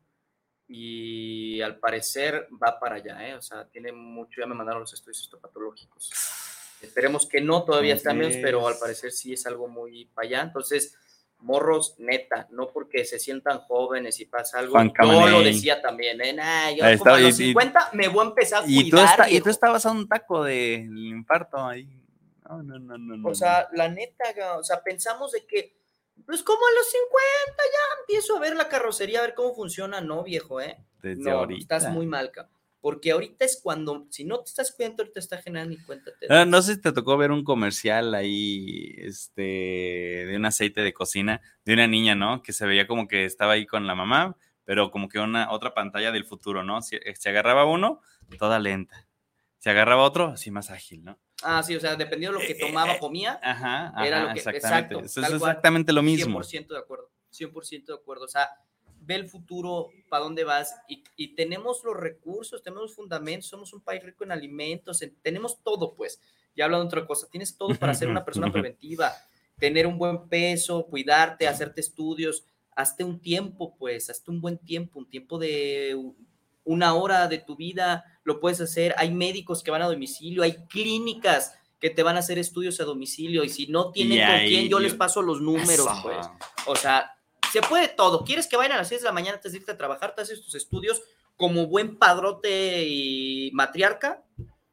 [0.67, 3.33] Y al parecer va para allá, ¿eh?
[3.33, 6.11] O sea, tiene mucho, ya me mandaron los estudios histopatológicos.
[6.81, 10.27] Esperemos que no, todavía ¿Cómo están menos, pero al parecer sí es algo muy para
[10.27, 10.41] allá.
[10.41, 10.95] Entonces,
[11.39, 14.71] morros, neta, no porque se sientan jóvenes y pasa algo.
[14.73, 16.33] Juan yo lo decía también, ¿eh?
[16.33, 18.85] Nah, yo como está, a los y- y- 50 me voy a empezar a cuidar.
[18.85, 19.43] Y tú, está- y viejo.
[19.45, 21.87] tú estabas a un taco del infarto ahí.
[22.47, 23.17] No, no, no, no.
[23.17, 24.23] no, O sea, la neta,
[24.57, 25.75] o sea, pensamos de que,
[26.25, 29.99] pues como a los 50 ya empiezo a ver la carrocería, a ver cómo funciona,
[30.01, 30.77] no, viejo, ¿eh?
[30.79, 31.77] no, desde No, ahorita.
[31.77, 32.49] estás muy mal, ca-
[32.87, 36.25] Porque ahorita es cuando, si no te estás cuidando, ahorita está generando y cuéntate.
[36.29, 40.93] Ah, no sé si te tocó ver un comercial ahí, este, de un aceite de
[40.93, 42.41] cocina, de una niña, ¿no?
[42.41, 45.73] Que se veía como que estaba ahí con la mamá, pero como que una otra
[45.73, 46.81] pantalla del futuro, ¿no?
[46.81, 47.99] Si, se agarraba uno,
[48.39, 49.05] toda lenta.
[49.57, 51.19] Se agarraba otro, así más ágil, ¿no?
[51.43, 54.39] Ah, sí, o sea, dependiendo de lo que tomaba, comía, Ajá, Era ajá, lo que-
[54.39, 54.93] exactamente.
[54.95, 55.51] exacto, Eso es cual.
[55.51, 56.41] exactamente lo mismo.
[56.41, 58.23] 100% de acuerdo, 100% de acuerdo.
[58.23, 58.47] O sea,
[59.07, 63.71] ve el futuro, para dónde vas, y, y tenemos los recursos, tenemos los fundamentos, somos
[63.73, 66.19] un país rico en alimentos, en- tenemos todo, pues.
[66.55, 69.13] Ya hablando de otra cosa, tienes todo para ser una persona preventiva,
[69.57, 72.43] tener un buen peso, cuidarte, hacerte estudios,
[72.75, 75.95] hazte un tiempo, pues, hazte un buen tiempo, un tiempo de
[76.65, 78.93] una hora de tu vida, lo puedes hacer.
[78.97, 82.83] Hay médicos que van a domicilio, hay clínicas que te van a hacer estudios a
[82.83, 85.87] domicilio, y si no tienen Y con ahí quién, yo yo- les paso los números,
[86.03, 86.27] pues.
[86.65, 87.11] O sea,
[87.61, 88.23] se puede todo.
[88.23, 90.13] ¿Quieres que vayan a las 6 de la mañana antes de irte a trabajar?
[90.13, 91.01] Te haces tus estudios
[91.35, 94.23] como buen padrote y matriarca.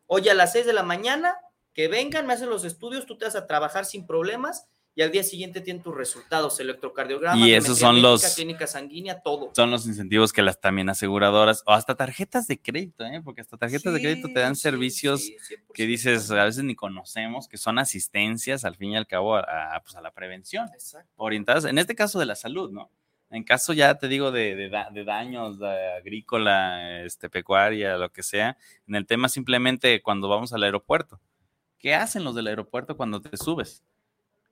[0.06, 1.34] Oye, a las 6 de la mañana,
[1.72, 5.10] que vengan, me hacen los estudios, tú te vas a trabajar sin problemas y al
[5.10, 9.50] día siguiente tienen tus resultados, electrocardiograma, Y esos son los- clínica sanguínea, todo.
[9.54, 13.20] Son los incentivos que las también aseguradoras, o hasta tarjetas de crédito, ¿eh?
[13.24, 15.72] porque hasta tarjetas de crédito te dan Sí, servicios sí, 100%.
[15.74, 19.74] que dices, a veces ni conocemos, que son asistencias al fin y al cabo a,
[19.74, 21.10] a, pues, a la prevención, Exacto.
[21.16, 22.90] orientadas, en este caso de la salud, ¿no?
[23.30, 28.12] En caso ya te digo de, de da- de daños de agrícola, este, pecuaria, lo
[28.12, 31.20] que sea, en el tema simplemente cuando vamos al aeropuerto.
[31.78, 33.82] ¿Qué hacen los del aeropuerto cuando te subes?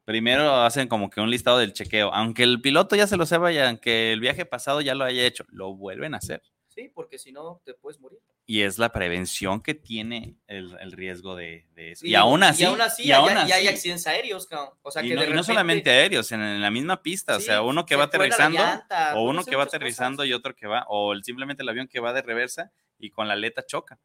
[0.04, 3.52] Primero hacen como que un listado del chequeo, aunque el piloto ya se lo sepa
[3.52, 6.42] y aunque el viaje pasado ya lo haya hecho, lo vuelven a hacer.
[6.68, 8.18] Sí, porque si no te puedes morir.
[8.46, 12.04] Y es la prevención que tiene el, el riesgo de, de eso.
[12.06, 14.48] Y, Y- aún así, y aún así, y ya, aún ya hay así- accidentes aéreos.
[14.82, 17.36] O sea, y que no, de y no solamente aéreos, en, en la misma pista,
[17.36, 20.30] o sea, uno que se va aterrizando, llanta, o uno que va aterrizando cosas.
[20.30, 23.28] y otro que va, o el- simplemente el avión que va de reversa y con
[23.28, 24.00] la aleta choca.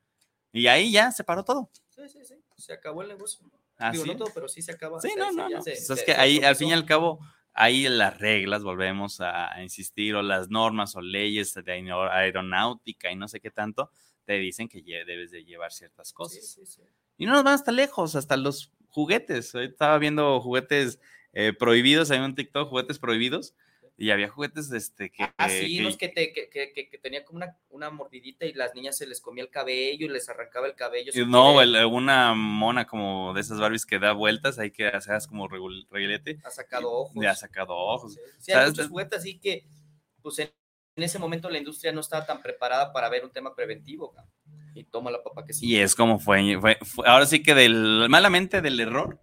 [0.51, 1.71] Y ahí ya se paró todo.
[1.89, 2.35] Sí, sí, sí.
[2.57, 3.49] Se acabó el negocio.
[3.77, 4.17] Así Digo, no es.
[4.17, 4.99] todo, pero sí se acaba.
[5.01, 5.61] Sí, se- no, no, no.
[5.61, 7.19] se- O sea, es se- que ahí, al fin y al cabo,
[7.53, 13.11] ahí las reglas, volvemos a, a insistir, o las normas o leyes de aero- aeronáutica
[13.11, 13.91] y no sé qué tanto,
[14.25, 16.45] te dicen que debes de llevar ciertas Sí, cosas.
[16.47, 16.81] sí, sí.
[17.17, 19.53] Y no nos van hasta lejos, hasta los juguetes.
[19.55, 20.99] Hoy estaba viendo juguetes
[21.33, 23.53] eh, prohibidos, hay un TikTok, juguetes prohibidos,
[23.99, 25.27] y había juguetes este, que...
[25.37, 28.53] Así, que- unos que, te, que, que, que, que tenía como una, una mordidita y
[28.53, 31.11] las niñas se les comía el cabello y les arrancaba el cabello.
[31.25, 35.47] No, el- una mona como de esas Barbies que da vueltas, hay que hacer como
[35.47, 37.25] reguilete, Ha sacado ojos.
[37.25, 38.13] ha sacado ojos.
[38.13, 39.65] Sí, sí, hay muchos juguetes así que,
[40.21, 40.51] pues en,
[40.95, 44.13] en ese momento la industria no estaba tan preparada para ver un tema preventivo.
[44.75, 45.65] Y toma la papa que sí.
[45.67, 49.19] Y es como fue, fue- fue- ahora sí que del, malamente del error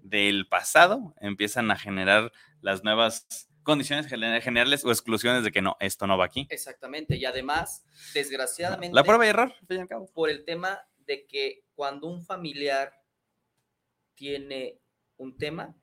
[0.00, 3.26] del pasado empiezan a generar las nuevas
[3.64, 6.46] condiciones gener- generales o exclusiones de que no, esto no va aquí.
[6.50, 7.16] Exactamente.
[7.16, 7.84] Y además,
[8.14, 10.06] desgraciadamente, La prueba y error, al cabo.
[10.14, 12.92] por el tema de que cuando un familiar
[14.14, 14.78] tiene
[15.18, 15.74] un tema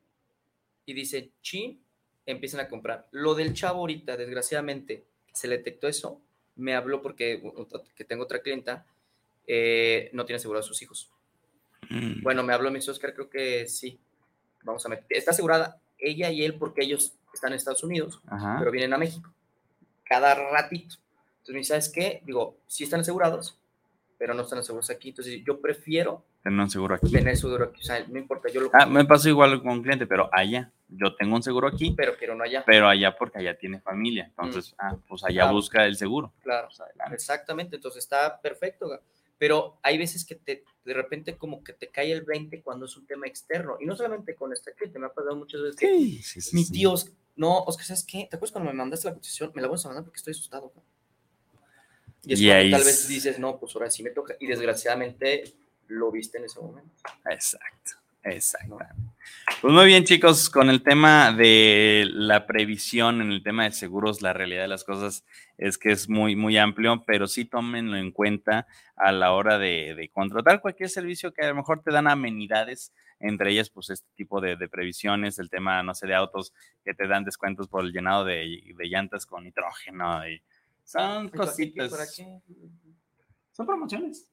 [0.85, 1.83] y dice chin,
[2.25, 3.07] empiezan a comprar.
[3.11, 6.21] Lo del chavo ahorita, desgraciadamente, se le detectó eso,
[6.55, 7.41] me habló porque
[7.95, 8.85] que tengo otra clienta,
[9.47, 11.09] eh, no tiene asegurado a sus hijos.
[11.89, 12.21] Mm.
[12.21, 13.99] Bueno, me habló mi dice, Oscar, creo que sí.
[14.63, 15.05] Vamos a meter.
[15.09, 18.57] Está asegurada ella y él porque ellos están en Estados Unidos, Ajá.
[18.59, 19.31] pero vienen a México.
[20.03, 20.95] Cada ratito.
[21.39, 22.21] Entonces me dice, ¿sabes qué?
[22.25, 23.57] Digo, sí están asegurados,
[24.17, 25.09] pero no están asegurados aquí.
[25.09, 27.11] Entonces yo prefiero Tener un seguro aquí.
[27.11, 27.81] tener seguro aquí.
[27.81, 30.71] O sea, no importa, yo lo Ah, me pasó igual con un cliente, pero allá.
[30.89, 32.63] Yo tengo un seguro aquí, pero quiero no allá.
[32.65, 34.25] pero allá porque allá tiene familia.
[34.25, 35.53] Entonces, ah, pues allá Claro.
[35.53, 36.33] busca el seguro.
[36.43, 37.15] Claro, Pues adelante.
[37.15, 37.75] exactamente.
[37.77, 38.99] Entonces está perfecto.
[39.37, 42.95] Pero hay veces que te, de repente como que te cae el 20 cuando es
[42.97, 43.77] un tema externo.
[43.79, 46.55] Y no solamente con este cliente, me ha pasado muchas veces que Sí, sí, sí,
[46.55, 46.93] Mi tío,
[47.35, 48.27] no, Oscar, ¿sabes qué?
[48.29, 49.51] ¿Te acuerdas cuando me mandaste la cotización?
[49.55, 50.71] Me la vas a mandar porque estoy asustado.
[52.23, 54.35] Y es Y ahí tal vez dices, no, pues ahora sí me toca.
[54.39, 55.53] Y desgraciadamente
[55.87, 56.91] lo viste en ese momento.
[57.29, 57.91] Exacto,
[58.23, 58.77] exacto.
[59.61, 64.21] Pues muy bien, chicos, con el tema de la previsión, en el tema de seguros,
[64.21, 65.23] la realidad de las cosas
[65.57, 69.95] es que es muy, muy amplio, pero sí tómenlo en cuenta a la hora de,
[69.95, 74.07] de contratar cualquier servicio que a lo mejor te dan amenidades, entre ellas, pues este
[74.15, 76.53] tipo de, de previsiones, el tema, no sé, de autos
[76.83, 80.41] que te dan descuentos por el llenado de, de llantas con nitrógeno y
[80.83, 81.89] son cositas.
[81.91, 82.39] ¿Para qué?
[83.51, 84.27] Son promociones.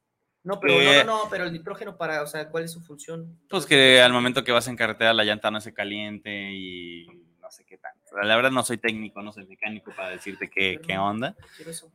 [0.45, 2.81] No, pero Eh, no, no, no, pero el nitrógeno para, o sea, ¿cuál es su
[2.81, 3.39] función?
[3.49, 7.07] Pues que al momento que vas en carretera la llanta no se caliente y
[7.41, 7.99] no sé qué tanto.
[8.23, 11.37] La verdad no soy técnico, no soy mecánico para decirte qué, qué onda,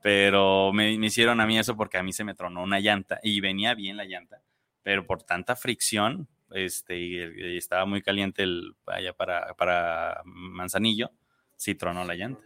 [0.01, 3.19] pero me, me hicieron a mí eso porque a mí se me tronó una llanta
[3.23, 4.41] y venía bien la llanta,
[4.83, 11.11] pero por tanta fricción, este, y, y estaba muy caliente el, allá para, para Manzanillo,
[11.55, 12.41] sí tronó la llanta.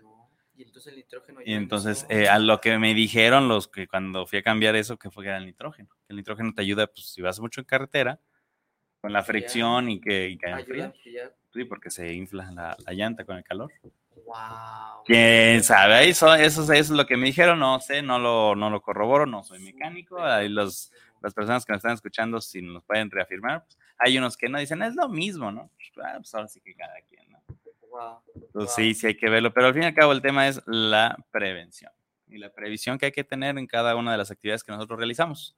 [0.56, 1.40] Y entonces el nitrógeno.
[1.46, 4.98] Y entonces, eh, a lo que me dijeron los que cuando fui a cambiar eso,
[4.98, 5.90] que fue que era el nitrógeno.
[6.10, 8.20] El nitrógeno te ayuda, pues, si vas mucho en carretera,
[9.00, 10.94] con la fricción y que, y que Ayuda,
[11.54, 13.72] Sí, porque se infla la, la llanta con el calor.
[14.26, 15.04] Wow.
[15.06, 16.10] ¿Quién sabe?
[16.10, 19.26] Eso, eso, eso es lo que me dijeron, no sé, no lo, no lo corroboro,
[19.26, 20.22] no soy mecánico.
[20.22, 20.92] Ahí los,
[21.22, 24.60] las personas que nos están escuchando, si nos pueden reafirmar, pues, hay unos que no
[24.60, 25.72] dicen, es lo mismo, ¿no?
[26.04, 27.44] Ah, pues ahora sí que cada quien, ¿no?
[27.90, 28.22] Wow.
[28.36, 28.68] Entonces Wow.
[28.76, 31.18] sí, sí hay que verlo, pero al fin y al cabo el tema es la
[31.32, 31.92] prevención
[32.28, 34.98] y la previsión que hay que tener en cada una de las actividades que nosotros
[35.00, 35.56] realizamos.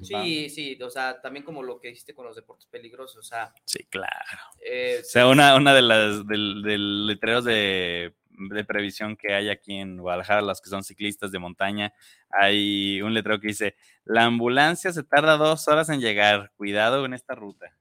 [0.00, 3.54] Sí, sí, o sea, también como lo que hiciste con los deportes peligrosos, o sea,
[3.66, 4.40] Sí, claro.
[4.64, 9.48] eh, O sea, una, una de las del, del letreros de, de previsión que hay
[9.50, 11.92] aquí en Guadalajara, los que son ciclistas de montaña,
[12.30, 17.14] hay un letrero que dice, la ambulancia se tarda dos horas en llegar, cuidado en
[17.14, 17.76] esta ruta.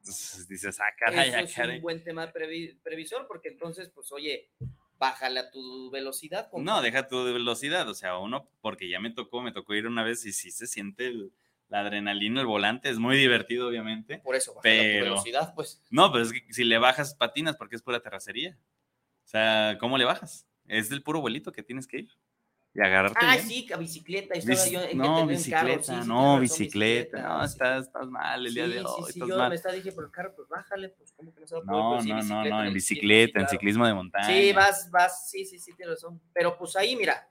[0.00, 1.76] Entonces dices, ah, caray, eso ah, es caray.
[1.76, 4.48] un buen tema de previ- previsión, porque entonces, pues, oye,
[4.98, 6.48] bájale a tu velocidad.
[6.50, 6.72] compa.
[6.72, 10.02] No, deja tu velocidad, o sea, uno, porque ya me tocó, me tocó ir una
[10.04, 11.30] vez y sí se siente el,
[11.68, 14.18] la adrenalina, el volante, es muy divertido, obviamente.
[14.20, 15.82] Por eso, baja Pero- la velocidad, pues.
[15.90, 18.56] No, pero es que si le bajas patinas, porque es pura terracería.
[19.28, 20.46] O sea, ¿cómo le bajas?
[20.66, 22.08] Es del puro vuelito que tienes que ir.
[22.72, 23.46] Y agarrarte Ah, bien.
[23.46, 24.32] sí, a bicicleta.
[24.32, 28.54] estaba Bici- yo no, bicicleta, sí, sí, no, razón, bicicleta, no, estás, estás mal el
[28.54, 29.50] día Sí, de sí, hoy, sí, yo mal.
[29.50, 31.64] me está dije, por el carro, pues bájale, pues cómo que no se va a
[31.64, 34.26] poder, No, sí, no, no, bicicleta, no, en bicicleta, en ciclismo de montaña.
[34.26, 36.22] Sí, vas, vas, sí, sí, sí, tienes razón.
[36.32, 37.28] Pero pues ahí, mira,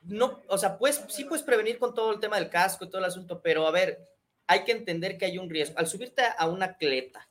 [0.00, 3.00] no, o sea, pues sí puedes prevenir con todo el tema del casco y todo
[3.00, 3.98] el asunto, pero a ver,
[4.46, 5.78] hay que entender que hay un riesgo.
[5.78, 7.28] Al subirte a una cleta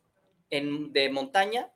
[0.52, 1.72] en, de montaña,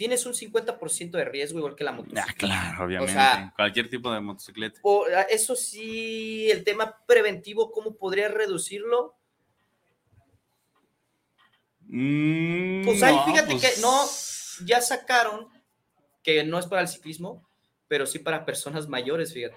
[0.00, 2.32] tienes un 50% de riesgo igual que la Ah, motocicleta.
[2.38, 3.12] claro, obviamente.
[3.12, 4.80] sea- Cualquier tipo de motocicleta.
[4.82, 9.14] O, ah, eso sí, el tema preventivo, ¿cómo podría reducirlo?
[11.82, 14.06] Mm, Pues ahí no, fíjate pues, que no,
[14.66, 15.48] ya sacaron
[16.22, 17.46] que no es para el ciclismo,
[17.86, 19.56] pero sí para personas mayores, fíjate.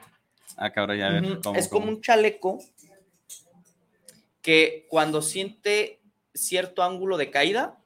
[0.57, 1.23] Ah, cabrón, ya a ver.
[1.23, 2.59] Ujú, ¿cómo, es como un chaleco
[4.41, 6.01] que cuando siente
[6.33, 7.79] cierto ángulo de caída,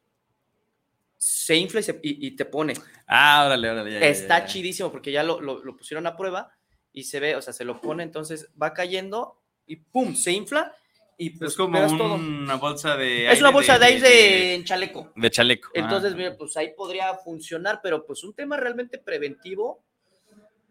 [1.18, 2.74] se infla y, se- y- y te pone.
[3.07, 3.91] Ah, órale, órale.
[3.93, 4.53] ya, Está ya, ya.
[4.53, 6.51] chidísimo porque ya lo, lo- lo pusieron a prueba
[6.93, 10.15] y se ve, o sea, se lo pone, entonces va cayendo y ¡pum!
[10.15, 10.76] se infla
[11.18, 12.13] y pues Es como pegas un- todo.
[12.15, 15.11] una bolsa de Es una bolsa de aire en chaleco.
[15.15, 15.70] de chaleco.
[15.70, 15.80] ah.
[15.80, 19.84] Entonces, mira, pues ahí podría funcionar, pero pues un tema realmente preventivo.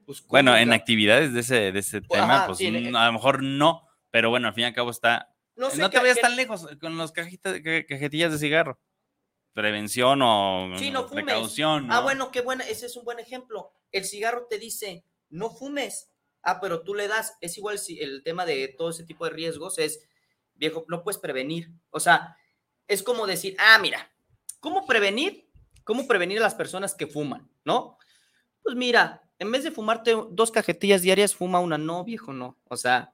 [0.05, 3.07] Pues, ¿cómo Bueno, en actividades de ese, de ese Pues, tema, ajá, pues sí, a
[3.07, 5.34] lo mejor no, pero bueno, al fin y al cabo está.
[5.57, 8.78] no No, sé te qué- vayas tan lejos con los cajitas, ca- cajetillas de cigarro.
[9.57, 11.25] Prevención o Sí, no fumes.
[11.25, 11.87] precaución.
[11.91, 12.03] Ah, ¿no?
[12.03, 13.73] bueno, qué buena, ese es un buen ejemplo.
[13.91, 16.11] El cigarro te dice, no fumes.
[16.43, 19.31] Ah, pero tú le das, es igual si el tema de todo ese tipo de
[19.31, 20.07] riesgos es,
[20.57, 21.71] viejo, no puedes prevenir.
[21.89, 22.37] O sea,
[22.87, 24.13] es como decir, ah, mira,
[24.61, 25.49] ¿cómo prevenir?
[25.85, 27.49] ¿Cómo prevenir a las personas que fuman?
[27.65, 27.97] ¿No?
[28.63, 32.59] Pues mira, en vez de fumarte dos cajetillas diarias, fuma una, no, viejo, no.
[32.69, 33.11] O sea,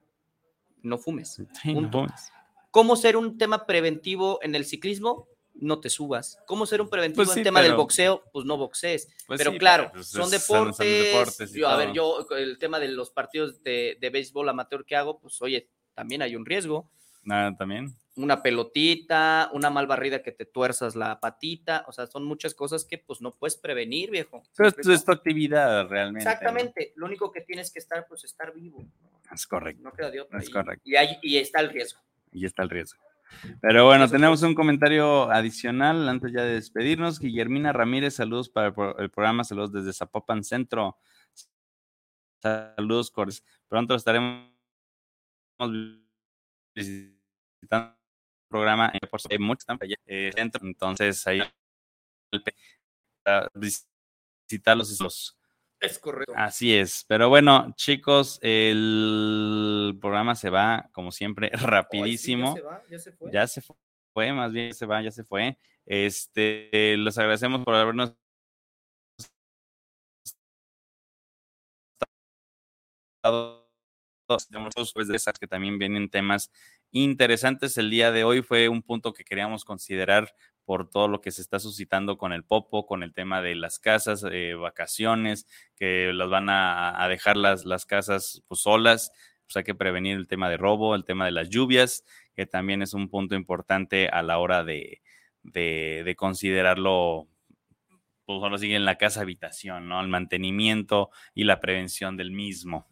[0.81, 1.35] no fumes.
[1.61, 1.99] Sí, no punto.
[1.99, 2.31] fumes.
[2.69, 5.29] ¿Cómo ser un tema preventivo en el ciclismo?
[5.55, 6.39] No te subas.
[6.47, 8.23] ¿Cómo ser un preventivo Pues en sí, tema del boxeo?
[8.33, 9.07] Pues no boxees.
[9.27, 10.77] Pues pero sí, claro, pues, son, es- deportes,
[11.13, 14.83] deportes y yo, a ver, yo el tema de los partidos de, de béisbol amateur
[14.85, 16.89] que hago, pues oye, también hay un riesgo.
[17.23, 17.95] Nada, también.
[18.15, 22.83] Una pelotita, una mal barrida que te tuerzas la patita, o sea, son muchas cosas
[22.83, 24.43] que pues no puedes prevenir, viejo.
[24.51, 26.25] ¿Sí Pero es tu actividad realmente.
[26.25, 26.31] ¿no?
[26.31, 28.83] Exactamente, lo único que tienes que estar, pues estar vivo.
[29.31, 29.81] Es correcto.
[29.83, 30.39] No queda de otra.
[30.39, 30.81] Es y- correcto.
[30.83, 32.01] Y, hay- y está el riesgo.
[32.31, 33.01] Y está el riesgo.
[33.61, 37.19] Pero bueno, tenemos un comentario adicional antes ya de despedirnos.
[37.19, 40.97] Guillermina Ramírez, saludos para el, pro- el programa, saludos desde Zapopan Centro.
[42.41, 43.43] Saludos, Cores.
[43.67, 44.51] Pronto estaremos
[46.75, 49.65] visitando el programa en por supuesto, mucho
[50.05, 51.41] eh, centro, entonces ahí
[54.49, 54.89] y los
[55.83, 56.33] Es correcto.
[56.37, 62.55] Así es, pero bueno, chicos, el programa se va, como siempre, sí, rapidísimo.
[62.55, 63.31] ya se va, ya se fue.
[63.33, 63.61] Ya se
[64.13, 65.57] fue, más bien se va, ya se fue.
[65.85, 68.15] Este, los agradecemos por habernos
[74.57, 76.49] muchos pues, de esas que también vienen temas
[76.91, 77.77] interesantes.
[77.77, 80.33] El día de hoy fue un punto que queríamos considerar
[80.65, 83.79] por todo lo que se está suscitando con el popo, con el tema de las
[83.79, 89.11] casas, eh, vacaciones, que las van a, dejar las, las casas pues, solas.
[89.45, 92.05] Pues hay que prevenir el tema de robo, el tema de las lluvias,
[92.35, 95.01] que también es un punto importante a la hora de,
[95.43, 97.27] de, de considerarlo,
[98.25, 99.99] pues ahora sigue en la casa habitación, ¿no?
[99.99, 102.87] El mantenimiento y la prevención del mismo.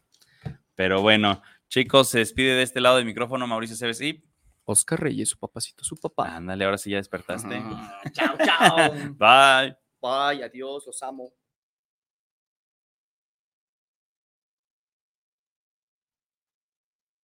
[0.75, 4.23] Pero bueno, chicos, se despide de este lado del micrófono Mauricio Cebes y
[4.71, 6.35] Oscar Reyes, su papacito, su papá.
[6.35, 7.61] ándale, ahora sí ya despertaste.
[7.63, 8.91] Ah, chao, chao.
[9.17, 9.75] Bye.
[10.01, 11.31] Bye, adiós, los amo.